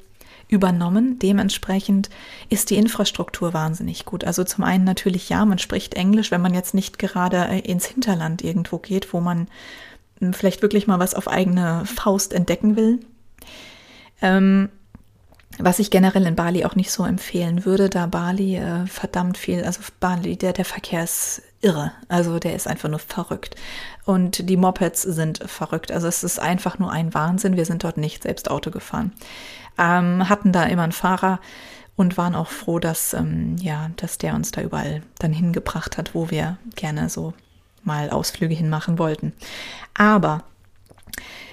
übernommen. 0.51 1.19
Dementsprechend 1.19 2.11
ist 2.49 2.71
die 2.71 2.77
Infrastruktur 2.77 3.55
wahnsinnig 3.55 4.05
gut. 4.05 4.25
Also 4.25 4.45
zum 4.45 4.65
einen 4.65 4.85
natürlich 4.85 5.29
ja, 5.29 5.45
man 5.45 5.59
spricht 5.59 5.95
Englisch, 5.95 6.31
wenn 6.31 6.43
man 6.43 6.55
jetzt 6.55 6.75
nicht 6.75 6.99
gerade 6.99 7.37
äh, 7.49 7.61
ins 7.61 7.87
Hinterland 7.87 8.43
irgendwo 8.43 8.79
geht, 8.79 9.13
wo 9.13 9.21
man 9.21 9.49
hm, 10.19 10.35
vielleicht 10.35 10.63
wirklich 10.63 10.87
mal 10.87 10.99
was 10.99 11.15
auf 11.15 11.29
eigene 11.29 11.85
Faust 11.87 12.33
entdecken 12.33 12.77
will. 12.77 13.01
Ähm, 14.21 14.69
was 15.59 15.79
ich 15.79 15.91
generell 15.91 16.27
in 16.27 16.37
Bali 16.37 16.65
auch 16.65 16.75
nicht 16.75 16.91
so 16.91 17.05
empfehlen 17.05 17.65
würde, 17.65 17.91
da 17.91 18.07
Bali 18.07 18.57
äh, 18.57 18.87
verdammt 18.87 19.37
viel, 19.37 19.65
also 19.65 19.81
Bali, 20.01 20.37
der, 20.37 20.53
der 20.53 20.65
Verkehr 20.65 21.05
ist 21.05 21.43
irre. 21.61 21.93
Also 22.09 22.39
der 22.39 22.55
ist 22.55 22.67
einfach 22.67 22.89
nur 22.89 22.99
verrückt. 22.99 23.57
Und 24.05 24.49
die 24.49 24.57
Mopeds 24.57 25.03
sind 25.03 25.39
verrückt. 25.49 25.93
Also 25.93 26.09
es 26.09 26.25
ist 26.25 26.41
einfach 26.41 26.79
nur 26.79 26.91
ein 26.91 27.15
Wahnsinn. 27.15 27.57
Wir 27.57 27.67
sind 27.67 27.85
dort 27.85 27.97
nicht 27.97 28.23
selbst 28.23 28.51
Auto 28.51 28.71
gefahren. 28.71 29.13
Ähm, 29.79 30.29
hatten 30.29 30.53
da 30.53 30.65
immer 30.65 30.83
einen 30.83 30.93
Fahrer 30.93 31.41
und 31.97 32.17
waren 32.17 32.35
auch 32.35 32.49
froh, 32.49 32.79
dass, 32.79 33.15
ähm, 33.15 33.57
ja, 33.61 33.91
dass 33.97 34.19
der 34.19 34.35
uns 34.35 34.51
da 34.51 34.63
überall 34.63 35.03
dann 35.19 35.33
hingebracht 35.33 35.99
hat, 35.99 36.15
wo 36.15 36.31
wir 36.31 36.57
gerne 36.75 37.09
so 37.09 37.35
mal 37.85 38.11
Ausflüge 38.11 38.55
hinmachen 38.55 38.99
wollten. 38.99 39.33
Aber 39.95 40.45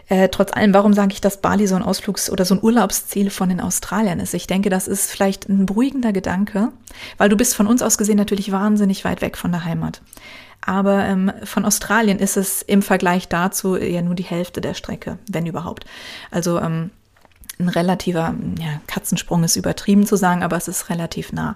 äh, 0.10 0.30
trotz 0.30 0.54
allem, 0.54 0.74
warum 0.74 0.94
sage 0.94 1.12
ich, 1.12 1.22
dass 1.22 1.42
Bali 1.42 1.68
so 1.68 1.76
ein 1.76 1.84
Ausflugs- 1.84 2.30
oder 2.30 2.46
so 2.46 2.56
ein 2.56 2.64
Urlaubsziel 2.64 3.30
von 3.30 3.50
den 3.50 3.60
Australiern 3.60 4.20
ist? 4.20 4.34
Ich 4.34 4.48
denke, 4.48 4.70
das 4.70 4.88
ist 4.88 5.12
vielleicht 5.12 5.50
ein 5.50 5.66
beruhigender 5.66 6.14
Gedanke, 6.14 6.72
weil 7.18 7.30
du 7.30 7.36
bist 7.36 7.56
von 7.56 7.68
uns 7.68 7.82
aus 7.82 7.98
gesehen 7.98 8.18
natürlich 8.18 8.52
wahnsinnig 8.52 9.04
weit 9.04 9.22
weg 9.22 9.38
von 9.38 9.52
der 9.52 9.66
Heimat. 9.66 10.02
Aber 10.62 11.06
ähm, 11.06 11.32
von 11.44 11.66
Australien 11.66 12.20
ist 12.20 12.36
es 12.36 12.62
im 12.62 12.82
Vergleich 12.82 13.28
dazu 13.28 13.78
ja 13.78 14.02
nur 14.02 14.16
die 14.16 14.24
Hälfte 14.24 14.60
der 14.60 14.74
Strecke, 14.74 15.18
wenn 15.30 15.46
überhaupt. 15.46 15.86
Also 16.30 16.60
ähm, 16.60 16.92
ein 17.60 17.70
relativer 17.70 18.36
ja, 18.60 18.82
Katzensprung 18.88 19.44
ist 19.44 19.56
übertrieben 19.56 20.06
zu 20.06 20.16
sagen, 20.16 20.44
aber 20.44 20.58
es 20.58 20.68
ist 20.68 20.90
relativ 20.90 21.32
nah. 21.32 21.56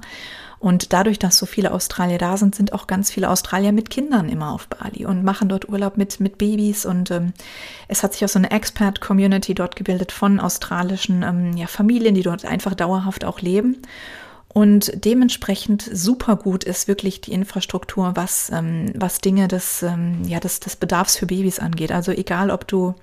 Und 0.62 0.94
dadurch, 0.94 1.18
dass 1.18 1.40
so 1.40 1.48
viele 1.48 1.72
Australier 1.72 2.20
da 2.20 2.38
sind, 2.38 2.54
sind 2.54 2.72
auch 2.72 2.86
ganz 2.86 3.10
viele 3.10 3.32
Australier 3.32 3.72
mit 3.72 3.90
Kindern 3.90 4.30
immer 4.30 4.52
auf 4.52 4.68
Bali 4.68 5.08
und 5.08 5.24
machen 5.24 5.50
dort 5.50 5.68
Urlaub 5.68 5.98
mit, 5.98 6.20
mit 6.20 6.38
Babys. 6.38 6.86
Und 6.86 7.10
ähm, 7.10 7.34
es 7.88 8.04
hat 8.04 8.14
sich 8.14 8.24
auch 8.24 8.30
so 8.30 8.38
eine 8.38 8.52
Expat-Community 8.52 9.56
dort 9.56 9.76
gebildet 9.76 10.12
von 10.12 10.40
australischen 10.40 11.24
ähm, 11.24 11.58
ja, 11.58 11.66
Familien, 11.66 12.14
die 12.14 12.22
dort 12.22 12.46
einfach 12.46 12.76
dauerhaft 12.76 13.26
auch 13.26 13.42
leben. 13.42 13.82
Und 14.54 14.92
dementsprechend 15.06 15.90
super 15.94 16.36
gut 16.36 16.66
ist 16.66 16.90
wirklich 16.90 17.22
die 17.22 17.32
Infrastruktur, 17.32 18.12
was, 18.16 18.52
ähm, 18.54 18.92
was 18.96 19.22
Dinge 19.22 19.48
des, 19.48 19.82
ähm, 19.82 20.24
ja, 20.26 20.42
des, 20.42 20.60
des 20.60 20.76
Bedarfs 20.76 21.16
für 21.16 21.26
Babys 21.26 21.60
angeht. 21.60 21.92
Also 21.92 22.12
egal, 22.12 22.52
ob 22.52 22.68
du 22.68 22.94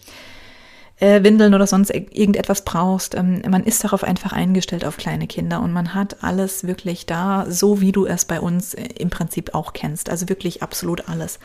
äh, 1.00 1.22
Windeln 1.22 1.54
oder 1.54 1.66
sonst 1.66 1.90
irgendetwas 1.90 2.64
brauchst. 2.64 3.14
Ähm, 3.14 3.42
man 3.48 3.64
ist 3.64 3.82
darauf 3.82 4.04
einfach 4.04 4.32
eingestellt 4.32 4.84
auf 4.84 4.98
kleine 4.98 5.26
Kinder 5.26 5.62
und 5.62 5.72
man 5.72 5.94
hat 5.94 6.22
alles 6.22 6.64
wirklich 6.64 7.06
da, 7.06 7.46
so 7.48 7.80
wie 7.80 7.92
du 7.92 8.04
es 8.04 8.24
bei 8.26 8.40
uns 8.40 8.74
äh, 8.74 8.84
im 8.98 9.08
Prinzip 9.08 9.54
auch 9.54 9.72
kennst. 9.72 10.10
Also 10.10 10.28
wirklich 10.28 10.62
absolut 10.62 11.08
alles. 11.08 11.38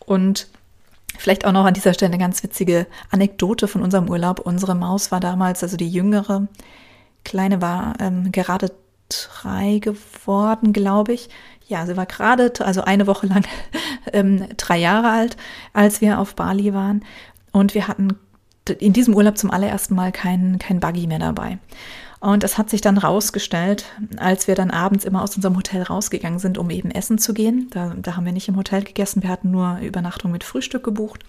Und 0.00 0.48
Vielleicht 1.18 1.46
auch 1.46 1.52
noch 1.52 1.64
an 1.64 1.72
dieser 1.72 1.94
Stelle 1.94 2.12
eine 2.12 2.22
ganz 2.22 2.42
witzige 2.42 2.86
Anekdote 3.10 3.68
von 3.68 3.80
unserem 3.80 4.10
Urlaub. 4.10 4.38
Unsere 4.40 4.74
Maus 4.74 5.10
war 5.10 5.18
damals, 5.18 5.62
also 5.62 5.78
die 5.78 5.88
jüngere, 5.88 6.46
kleine 7.24 7.62
war 7.62 7.94
ähm, 8.00 8.32
gerade 8.32 8.70
drei 9.08 9.78
geworden, 9.78 10.72
glaube 10.72 11.12
ich. 11.12 11.28
Ja, 11.68 11.84
sie 11.86 11.96
war 11.96 12.06
gerade, 12.06 12.52
also 12.60 12.82
eine 12.82 13.06
Woche 13.06 13.26
lang 13.26 13.44
ähm, 14.12 14.46
drei 14.56 14.78
Jahre 14.78 15.10
alt, 15.10 15.36
als 15.72 16.00
wir 16.00 16.18
auf 16.18 16.34
Bali 16.36 16.72
waren. 16.74 17.04
Und 17.52 17.74
wir 17.74 17.88
hatten 17.88 18.16
in 18.78 18.92
diesem 18.92 19.14
Urlaub 19.14 19.38
zum 19.38 19.50
allerersten 19.50 19.94
Mal 19.94 20.12
kein, 20.12 20.58
kein 20.58 20.80
Buggy 20.80 21.06
mehr 21.06 21.18
dabei. 21.18 21.58
Und 22.20 22.44
es 22.44 22.56
hat 22.58 22.70
sich 22.70 22.80
dann 22.80 22.98
rausgestellt, 22.98 23.84
als 24.16 24.48
wir 24.48 24.54
dann 24.54 24.70
abends 24.70 25.04
immer 25.04 25.22
aus 25.22 25.36
unserem 25.36 25.56
Hotel 25.56 25.82
rausgegangen 25.82 26.38
sind, 26.38 26.58
um 26.58 26.70
eben 26.70 26.90
essen 26.90 27.18
zu 27.18 27.34
gehen. 27.34 27.68
Da, 27.70 27.94
da 27.96 28.16
haben 28.16 28.24
wir 28.24 28.32
nicht 28.32 28.48
im 28.48 28.56
Hotel 28.56 28.82
gegessen, 28.82 29.22
wir 29.22 29.30
hatten 29.30 29.50
nur 29.50 29.78
Übernachtung 29.80 30.32
mit 30.32 30.42
Frühstück 30.42 30.82
gebucht. 30.82 31.24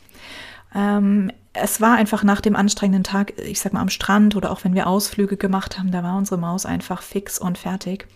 Ähm, 0.77 1.31
es 1.53 1.81
war 1.81 1.95
einfach 1.95 2.23
nach 2.23 2.39
dem 2.39 2.55
anstrengenden 2.55 3.03
Tag, 3.03 3.33
ich 3.39 3.59
sag 3.59 3.73
mal 3.73 3.81
am 3.81 3.89
Strand 3.89 4.35
oder 4.35 4.51
auch 4.51 4.63
wenn 4.63 4.75
wir 4.75 4.85
Ausflüge 4.85 5.35
gemacht 5.35 5.79
haben, 5.79 5.91
da 5.91 6.03
war 6.03 6.15
unsere 6.15 6.39
Maus 6.39 6.67
einfach 6.67 7.01
fix 7.01 7.39
und 7.39 7.57
fertig 7.57 8.07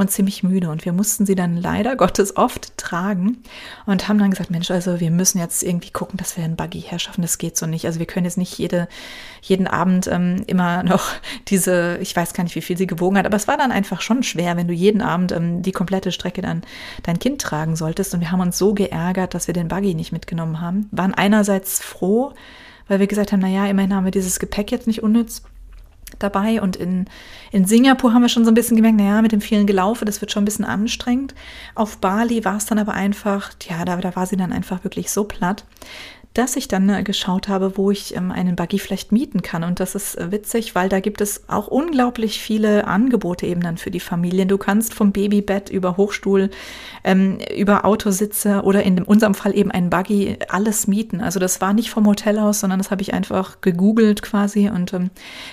und 0.00 0.10
ziemlich 0.10 0.42
müde. 0.42 0.70
Und 0.70 0.86
wir 0.86 0.94
mussten 0.94 1.26
sie 1.26 1.34
dann 1.34 1.56
leider 1.56 1.94
Gottes 1.94 2.36
oft 2.36 2.76
tragen 2.78 3.42
und 3.84 4.08
haben 4.08 4.18
dann 4.18 4.30
gesagt, 4.30 4.50
Mensch, 4.50 4.70
also 4.70 4.98
wir 4.98 5.10
müssen 5.10 5.38
jetzt 5.38 5.62
irgendwie 5.62 5.90
gucken, 5.90 6.16
dass 6.16 6.38
wir 6.38 6.44
einen 6.44 6.56
Buggy 6.56 6.80
herschaffen. 6.80 7.20
Das 7.20 7.36
geht 7.36 7.58
so 7.58 7.66
nicht. 7.66 7.84
Also 7.84 7.98
wir 7.98 8.06
können 8.06 8.24
jetzt 8.24 8.38
nicht 8.38 8.56
jede, 8.56 8.88
jeden 9.42 9.66
Abend 9.66 10.06
ähm, 10.06 10.42
immer 10.46 10.82
noch 10.84 11.10
diese, 11.48 11.98
ich 12.00 12.16
weiß 12.16 12.32
gar 12.32 12.44
nicht, 12.44 12.56
wie 12.56 12.62
viel 12.62 12.78
sie 12.78 12.86
gewogen 12.86 13.18
hat, 13.18 13.26
aber 13.26 13.36
es 13.36 13.46
war 13.46 13.58
dann 13.58 13.72
einfach 13.72 14.00
schon 14.00 14.22
schwer, 14.22 14.56
wenn 14.56 14.68
du 14.68 14.74
jeden 14.74 15.02
Abend 15.02 15.32
ähm, 15.32 15.62
die 15.62 15.72
komplette 15.72 16.12
Strecke 16.12 16.40
dann 16.40 16.62
dein 17.02 17.18
Kind 17.18 17.42
tragen 17.42 17.76
solltest. 17.76 18.14
Und 18.14 18.20
wir 18.20 18.32
haben 18.32 18.40
uns 18.40 18.56
so 18.56 18.72
geärgert, 18.72 19.34
dass 19.34 19.48
wir 19.48 19.54
den 19.54 19.68
Buggy 19.68 19.94
nicht 19.94 20.12
mitgenommen 20.12 20.62
haben. 20.62 20.88
Waren 20.92 21.12
einerseits 21.12 21.78
froh, 21.78 22.32
weil 22.88 23.00
wir 23.00 23.06
gesagt 23.06 23.32
haben, 23.32 23.40
naja, 23.40 23.66
immerhin 23.66 23.94
haben 23.94 24.04
wir 24.06 24.12
dieses 24.12 24.38
Gepäck 24.38 24.72
jetzt 24.72 24.86
nicht 24.86 25.02
unnütz 25.02 25.42
dabei. 26.18 26.60
Und 26.60 26.76
in, 26.76 27.06
in 27.52 27.64
Singapur 27.64 28.12
haben 28.12 28.22
wir 28.22 28.28
schon 28.28 28.44
so 28.44 28.50
ein 28.50 28.54
bisschen 28.54 28.76
gemerkt, 28.76 28.98
naja, 28.98 29.22
mit 29.22 29.32
dem 29.32 29.40
vielen 29.40 29.66
Gelaufe, 29.66 30.04
das 30.04 30.20
wird 30.20 30.32
schon 30.32 30.42
ein 30.42 30.46
bisschen 30.46 30.64
anstrengend. 30.64 31.34
Auf 31.74 31.98
Bali 31.98 32.44
war 32.44 32.56
es 32.56 32.66
dann 32.66 32.78
aber 32.78 32.92
einfach, 32.92 33.52
ja, 33.68 33.84
da, 33.84 33.96
da 33.96 34.16
war 34.16 34.26
sie 34.26 34.36
dann 34.36 34.52
einfach 34.52 34.84
wirklich 34.84 35.10
so 35.10 35.24
platt, 35.24 35.64
dass 36.34 36.54
ich 36.54 36.68
dann 36.68 36.88
äh, 36.88 37.02
geschaut 37.02 37.48
habe, 37.48 37.76
wo 37.76 37.90
ich 37.90 38.14
ähm, 38.14 38.30
einen 38.30 38.54
Buggy 38.54 38.78
vielleicht 38.78 39.10
mieten 39.10 39.42
kann. 39.42 39.64
Und 39.64 39.80
das 39.80 39.96
ist 39.96 40.16
äh, 40.16 40.30
witzig, 40.30 40.76
weil 40.76 40.88
da 40.88 41.00
gibt 41.00 41.20
es 41.20 41.48
auch 41.48 41.66
unglaublich 41.66 42.38
viele 42.38 42.86
Angebote 42.86 43.46
eben 43.46 43.60
dann 43.62 43.78
für 43.78 43.90
die 43.90 43.98
Familien. 43.98 44.46
Du 44.46 44.56
kannst 44.56 44.94
vom 44.94 45.10
Babybett 45.10 45.70
über 45.70 45.96
Hochstuhl, 45.96 46.50
ähm, 47.02 47.38
über 47.56 47.84
Autositze 47.84 48.62
oder 48.62 48.84
in 48.84 49.02
unserem 49.02 49.34
Fall 49.34 49.56
eben 49.56 49.72
einen 49.72 49.90
Buggy 49.90 50.38
alles 50.48 50.86
mieten. 50.86 51.20
Also 51.20 51.40
das 51.40 51.60
war 51.60 51.72
nicht 51.72 51.90
vom 51.90 52.06
Hotel 52.06 52.38
aus, 52.38 52.60
sondern 52.60 52.78
das 52.78 52.92
habe 52.92 53.02
ich 53.02 53.12
einfach 53.12 53.60
gegoogelt 53.60 54.22
quasi 54.22 54.68
und 54.68 54.92
ähm, 54.92 55.10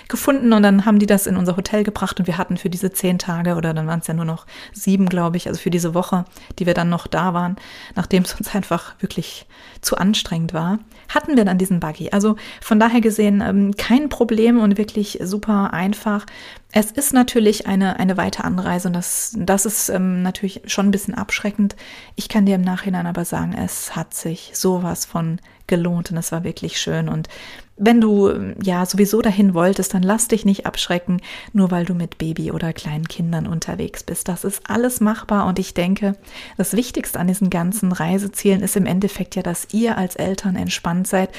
gefunden. 0.08 0.52
Und 0.52 0.62
dann 0.62 0.86
haben 0.86 1.00
die 1.00 1.06
das 1.06 1.26
in 1.26 1.36
unser 1.36 1.56
Hotel 1.56 1.82
gebracht 1.82 2.20
und 2.20 2.28
wir 2.28 2.38
hatten 2.38 2.56
für 2.56 2.70
diese 2.70 2.92
zehn 2.92 3.18
Tage 3.18 3.56
oder 3.56 3.74
dann 3.74 3.88
waren 3.88 3.98
es 3.98 4.06
ja 4.06 4.14
nur 4.14 4.24
noch 4.24 4.46
sieben, 4.72 5.08
glaube 5.08 5.38
ich, 5.38 5.48
also 5.48 5.60
für 5.60 5.70
diese 5.70 5.92
Woche, 5.94 6.24
die 6.60 6.66
wir 6.66 6.74
dann 6.74 6.88
noch 6.88 7.08
da 7.08 7.34
waren, 7.34 7.56
nachdem 7.96 8.22
es 8.22 8.34
uns 8.38 8.54
einfach 8.54 8.94
wirklich 9.00 9.46
zu 9.80 9.96
anstrengend 9.96 10.54
war 10.54 10.67
hatten 11.08 11.36
wir 11.36 11.44
dann 11.44 11.58
diesen 11.58 11.80
Buggy. 11.80 12.10
Also 12.10 12.36
von 12.60 12.78
daher 12.78 13.00
gesehen 13.00 13.42
ähm, 13.46 13.74
kein 13.76 14.08
Problem 14.08 14.60
und 14.60 14.78
wirklich 14.78 15.18
super 15.22 15.72
einfach. 15.72 16.26
Es 16.72 16.90
ist 16.90 17.14
natürlich 17.14 17.66
eine, 17.66 17.98
eine 17.98 18.16
weite 18.16 18.44
Anreise 18.44 18.88
und 18.88 18.94
das, 18.94 19.34
das 19.38 19.64
ist 19.64 19.88
ähm, 19.88 20.22
natürlich 20.22 20.62
schon 20.66 20.88
ein 20.88 20.90
bisschen 20.90 21.14
abschreckend. 21.14 21.76
Ich 22.16 22.28
kann 22.28 22.44
dir 22.44 22.56
im 22.56 22.62
Nachhinein 22.62 23.06
aber 23.06 23.24
sagen, 23.24 23.54
es 23.54 23.96
hat 23.96 24.12
sich 24.14 24.50
sowas 24.54 25.06
von 25.06 25.40
gelohnt 25.68 26.10
und 26.10 26.16
es 26.16 26.32
war 26.32 26.44
wirklich 26.44 26.80
schön. 26.80 27.08
Und 27.08 27.28
wenn 27.76 28.00
du 28.00 28.54
ja 28.62 28.84
sowieso 28.84 29.22
dahin 29.22 29.54
wolltest, 29.54 29.94
dann 29.94 30.02
lass 30.02 30.28
dich 30.28 30.44
nicht 30.44 30.66
abschrecken, 30.66 31.20
nur 31.52 31.70
weil 31.70 31.84
du 31.84 31.94
mit 31.94 32.18
Baby 32.18 32.50
oder 32.50 32.72
kleinen 32.72 33.06
Kindern 33.06 33.46
unterwegs 33.46 34.02
bist. 34.02 34.28
Das 34.28 34.44
ist 34.44 34.68
alles 34.68 35.00
machbar 35.00 35.46
und 35.46 35.58
ich 35.58 35.74
denke, 35.74 36.16
das 36.56 36.74
Wichtigste 36.74 37.20
an 37.20 37.28
diesen 37.28 37.50
ganzen 37.50 37.92
Reisezielen 37.92 38.62
ist 38.62 38.76
im 38.76 38.86
Endeffekt 38.86 39.36
ja, 39.36 39.42
dass 39.42 39.68
ihr 39.72 39.96
als 39.96 40.16
Eltern 40.16 40.56
entspannt 40.56 41.06
seid, 41.06 41.30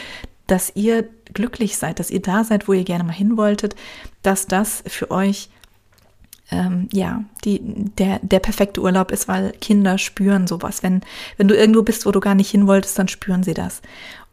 dass 0.48 0.72
ihr 0.76 1.08
glücklich 1.34 1.78
seid, 1.78 2.00
dass 2.00 2.10
ihr 2.10 2.22
da 2.22 2.44
seid, 2.44 2.68
wo 2.68 2.74
ihr 2.74 2.84
gerne 2.84 3.04
mal 3.04 3.14
hin 3.14 3.38
wolltet, 3.38 3.76
dass 4.24 4.48
das 4.48 4.84
für 4.88 5.12
euch 5.12 5.50
ähm, 6.52 6.90
ja, 6.92 7.24
die, 7.46 7.62
der, 7.98 8.20
der 8.22 8.40
perfekte 8.40 8.82
Urlaub 8.82 9.12
ist, 9.12 9.28
weil 9.28 9.52
Kinder 9.62 9.98
spüren 9.98 10.48
sowas. 10.48 10.84
Wenn, 10.84 11.02
wenn 11.38 11.48
du 11.48 11.56
irgendwo 11.56 11.84
bist, 11.84 12.06
wo 12.06 12.12
du 12.12 12.20
gar 12.20 12.36
nicht 12.36 12.50
hin 12.50 12.68
wolltest, 12.68 12.98
dann 12.98 13.08
spüren 13.08 13.44
sie 13.44 13.54
das. 13.54 13.82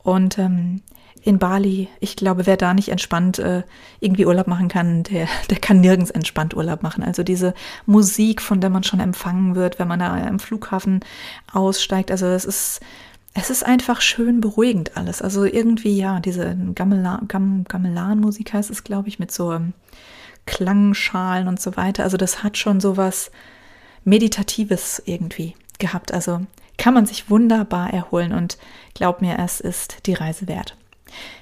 Und 0.02 0.38
ähm, 0.38 0.82
in 1.26 1.40
Bali, 1.40 1.88
ich 1.98 2.14
glaube, 2.14 2.46
wer 2.46 2.56
da 2.56 2.72
nicht 2.72 2.88
entspannt 2.88 3.40
äh, 3.40 3.64
irgendwie 3.98 4.26
Urlaub 4.26 4.46
machen 4.46 4.68
kann, 4.68 5.02
der, 5.02 5.26
der 5.50 5.58
kann 5.58 5.80
nirgends 5.80 6.12
entspannt 6.12 6.54
Urlaub 6.56 6.84
machen. 6.84 7.02
Also 7.02 7.24
diese 7.24 7.52
Musik, 7.84 8.40
von 8.40 8.60
der 8.60 8.70
man 8.70 8.84
schon 8.84 9.00
empfangen 9.00 9.56
wird, 9.56 9.78
wenn 9.78 9.88
man 9.88 9.98
da 9.98 10.14
am 10.14 10.38
Flughafen 10.38 11.00
aussteigt, 11.52 12.12
also 12.12 12.26
es 12.26 12.44
ist, 12.44 12.80
es 13.34 13.50
ist 13.50 13.66
einfach 13.66 14.00
schön 14.00 14.40
beruhigend 14.40 14.96
alles. 14.96 15.20
Also 15.20 15.44
irgendwie, 15.44 15.98
ja, 15.98 16.20
diese 16.20 16.56
Gamelan, 16.74 17.26
Gam, 17.26 17.64
Gamelan-Musik 17.64 18.52
heißt 18.52 18.70
es, 18.70 18.84
glaube 18.84 19.08
ich, 19.08 19.18
mit 19.18 19.32
so 19.32 19.52
ähm, 19.52 19.72
Klangschalen 20.46 21.48
und 21.48 21.60
so 21.60 21.76
weiter. 21.76 22.04
Also 22.04 22.16
das 22.16 22.42
hat 22.42 22.56
schon 22.56 22.80
so 22.80 22.96
was 22.96 23.30
Meditatives 24.04 25.02
irgendwie 25.04 25.54
gehabt. 25.78 26.12
Also 26.12 26.40
kann 26.78 26.94
man 26.94 27.06
sich 27.06 27.30
wunderbar 27.30 27.92
erholen 27.92 28.32
und 28.32 28.58
glaub 28.94 29.20
mir, 29.20 29.38
es 29.38 29.60
ist 29.60 30.06
die 30.06 30.14
Reise 30.14 30.48
wert. 30.48 30.76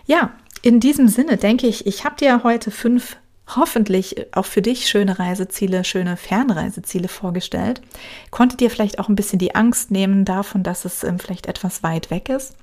Ja, 0.06 0.32
in 0.62 0.80
diesem 0.80 1.08
Sinne 1.08 1.36
denke 1.36 1.66
ich, 1.66 1.86
ich 1.86 2.04
habe 2.04 2.16
dir 2.16 2.42
heute 2.42 2.70
fünf 2.70 3.16
hoffentlich 3.48 4.34
auch 4.34 4.46
für 4.46 4.62
dich 4.62 4.88
schöne 4.88 5.18
Reiseziele, 5.18 5.84
schöne 5.84 6.16
Fernreiseziele 6.16 7.08
vorgestellt. 7.08 7.82
Konnte 8.30 8.56
dir 8.56 8.70
vielleicht 8.70 8.98
auch 8.98 9.08
ein 9.08 9.16
bisschen 9.16 9.38
die 9.38 9.54
Angst 9.54 9.90
nehmen 9.90 10.24
davon, 10.24 10.62
dass 10.62 10.84
es 10.84 11.04
ähm, 11.04 11.18
vielleicht 11.18 11.46
etwas 11.46 11.82
weit 11.82 12.10
weg 12.10 12.28
ist. 12.30 12.54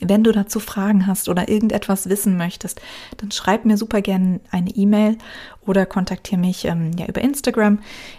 Wenn 0.00 0.24
du 0.24 0.32
dazu 0.32 0.60
Fragen 0.60 1.06
hast 1.06 1.28
oder 1.28 1.48
irgendetwas 1.48 2.08
wissen 2.08 2.36
möchtest, 2.36 2.80
dann 3.18 3.30
schreib 3.30 3.64
mir 3.64 3.76
super 3.76 4.02
gerne 4.02 4.40
eine 4.50 4.70
E-Mail 4.70 5.18
oder 5.64 5.86
kontaktiere 5.86 6.40
mich 6.40 6.64
ähm, 6.64 6.90
ja 6.98 7.06
über 7.06 7.20
Instagram. 7.20 7.78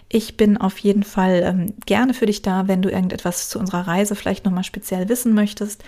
Ich 0.09 0.37
bin 0.37 0.57
auf 0.57 0.77
jeden 0.79 1.03
Fall 1.03 1.43
ähm, 1.43 1.73
gerne 1.85 2.13
für 2.13 2.25
dich 2.25 2.41
da, 2.41 2.67
wenn 2.67 2.81
du 2.81 2.89
irgendetwas 2.89 3.49
zu 3.49 3.59
unserer 3.59 3.87
Reise 3.87 4.15
vielleicht 4.15 4.45
nochmal 4.45 4.63
speziell 4.63 5.09
wissen 5.09 5.33
möchtest 5.33 5.83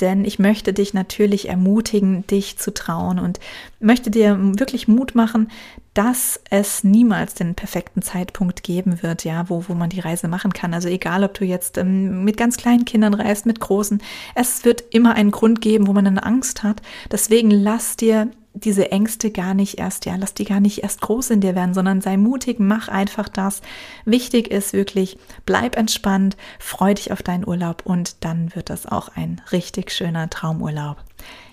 denn 0.00 0.24
ich 0.24 0.38
möchte 0.38 0.72
dich 0.72 0.94
natürlich 0.94 1.48
ermutigen, 1.48 2.26
dich 2.26 2.58
zu 2.58 2.72
trauen 2.72 3.18
und 3.18 3.40
möchte 3.80 4.10
dir 4.10 4.36
wirklich 4.58 4.86
Mut 4.86 5.14
machen, 5.14 5.50
dass 5.98 6.38
es 6.48 6.84
niemals 6.84 7.34
den 7.34 7.56
perfekten 7.56 8.02
Zeitpunkt 8.02 8.62
geben 8.62 9.02
wird, 9.02 9.24
ja, 9.24 9.48
wo, 9.50 9.64
wo 9.66 9.74
man 9.74 9.90
die 9.90 9.98
Reise 9.98 10.28
machen 10.28 10.52
kann. 10.52 10.72
Also 10.72 10.86
egal, 10.86 11.24
ob 11.24 11.34
du 11.34 11.44
jetzt 11.44 11.76
ähm, 11.76 12.22
mit 12.22 12.36
ganz 12.36 12.56
kleinen 12.56 12.84
Kindern 12.84 13.14
reist, 13.14 13.46
mit 13.46 13.58
großen, 13.58 14.00
es 14.36 14.64
wird 14.64 14.84
immer 14.90 15.16
einen 15.16 15.32
Grund 15.32 15.60
geben, 15.60 15.88
wo 15.88 15.92
man 15.92 16.06
eine 16.06 16.22
Angst 16.22 16.62
hat. 16.62 16.82
Deswegen 17.10 17.50
lass 17.50 17.96
dir 17.96 18.30
diese 18.54 18.92
Ängste 18.92 19.32
gar 19.32 19.54
nicht 19.54 19.80
erst, 19.80 20.06
ja, 20.06 20.14
lass 20.14 20.34
die 20.34 20.44
gar 20.44 20.60
nicht 20.60 20.84
erst 20.84 21.00
groß 21.00 21.30
in 21.30 21.40
dir 21.40 21.56
werden, 21.56 21.74
sondern 21.74 22.00
sei 22.00 22.16
mutig, 22.16 22.60
mach 22.60 22.86
einfach 22.86 23.28
das. 23.28 23.60
Wichtig 24.04 24.52
ist 24.52 24.74
wirklich, 24.74 25.18
bleib 25.46 25.76
entspannt, 25.76 26.36
freu 26.60 26.94
dich 26.94 27.10
auf 27.10 27.24
deinen 27.24 27.44
Urlaub 27.44 27.82
und 27.84 28.24
dann 28.24 28.54
wird 28.54 28.70
das 28.70 28.86
auch 28.86 29.08
ein 29.16 29.42
richtig 29.50 29.90
schöner 29.90 30.30
Traumurlaub. 30.30 31.07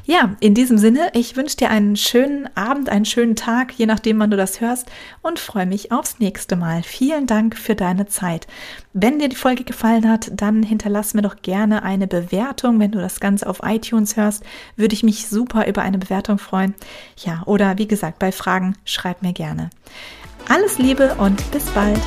Ja, 0.07 0.35
in 0.39 0.53
diesem 0.53 0.77
Sinne, 0.77 1.09
ich 1.13 1.35
wünsche 1.35 1.57
dir 1.57 1.71
einen 1.71 1.95
schönen 1.95 2.47
Abend, 2.55 2.89
einen 2.89 3.05
schönen 3.05 3.35
Tag, 3.35 3.73
je 3.73 3.87
nachdem, 3.87 4.19
wann 4.19 4.29
du 4.29 4.37
das 4.37 4.61
hörst 4.61 4.87
und 5.23 5.39
freue 5.39 5.65
mich 5.65 5.91
aufs 5.91 6.19
nächste 6.19 6.55
Mal. 6.55 6.83
Vielen 6.83 7.25
Dank 7.25 7.57
für 7.57 7.73
deine 7.73 8.05
Zeit. 8.05 8.45
Wenn 8.93 9.17
dir 9.17 9.29
die 9.29 9.35
Folge 9.35 9.63
gefallen 9.63 10.07
hat, 10.07 10.29
dann 10.31 10.61
hinterlass 10.61 11.15
mir 11.15 11.23
doch 11.23 11.41
gerne 11.41 11.81
eine 11.81 12.05
Bewertung. 12.05 12.79
Wenn 12.79 12.91
du 12.91 12.99
das 12.99 13.19
Ganze 13.19 13.49
auf 13.49 13.61
iTunes 13.63 14.15
hörst, 14.15 14.43
würde 14.75 14.93
ich 14.93 15.01
mich 15.01 15.27
super 15.27 15.67
über 15.67 15.81
eine 15.81 15.97
Bewertung 15.97 16.37
freuen. 16.37 16.75
Ja, 17.17 17.41
oder 17.47 17.79
wie 17.79 17.87
gesagt, 17.87 18.19
bei 18.19 18.31
Fragen 18.31 18.75
schreib 18.85 19.23
mir 19.23 19.33
gerne. 19.33 19.71
Alles 20.47 20.77
Liebe 20.77 21.15
und 21.15 21.51
bis 21.51 21.65
bald. 21.71 21.99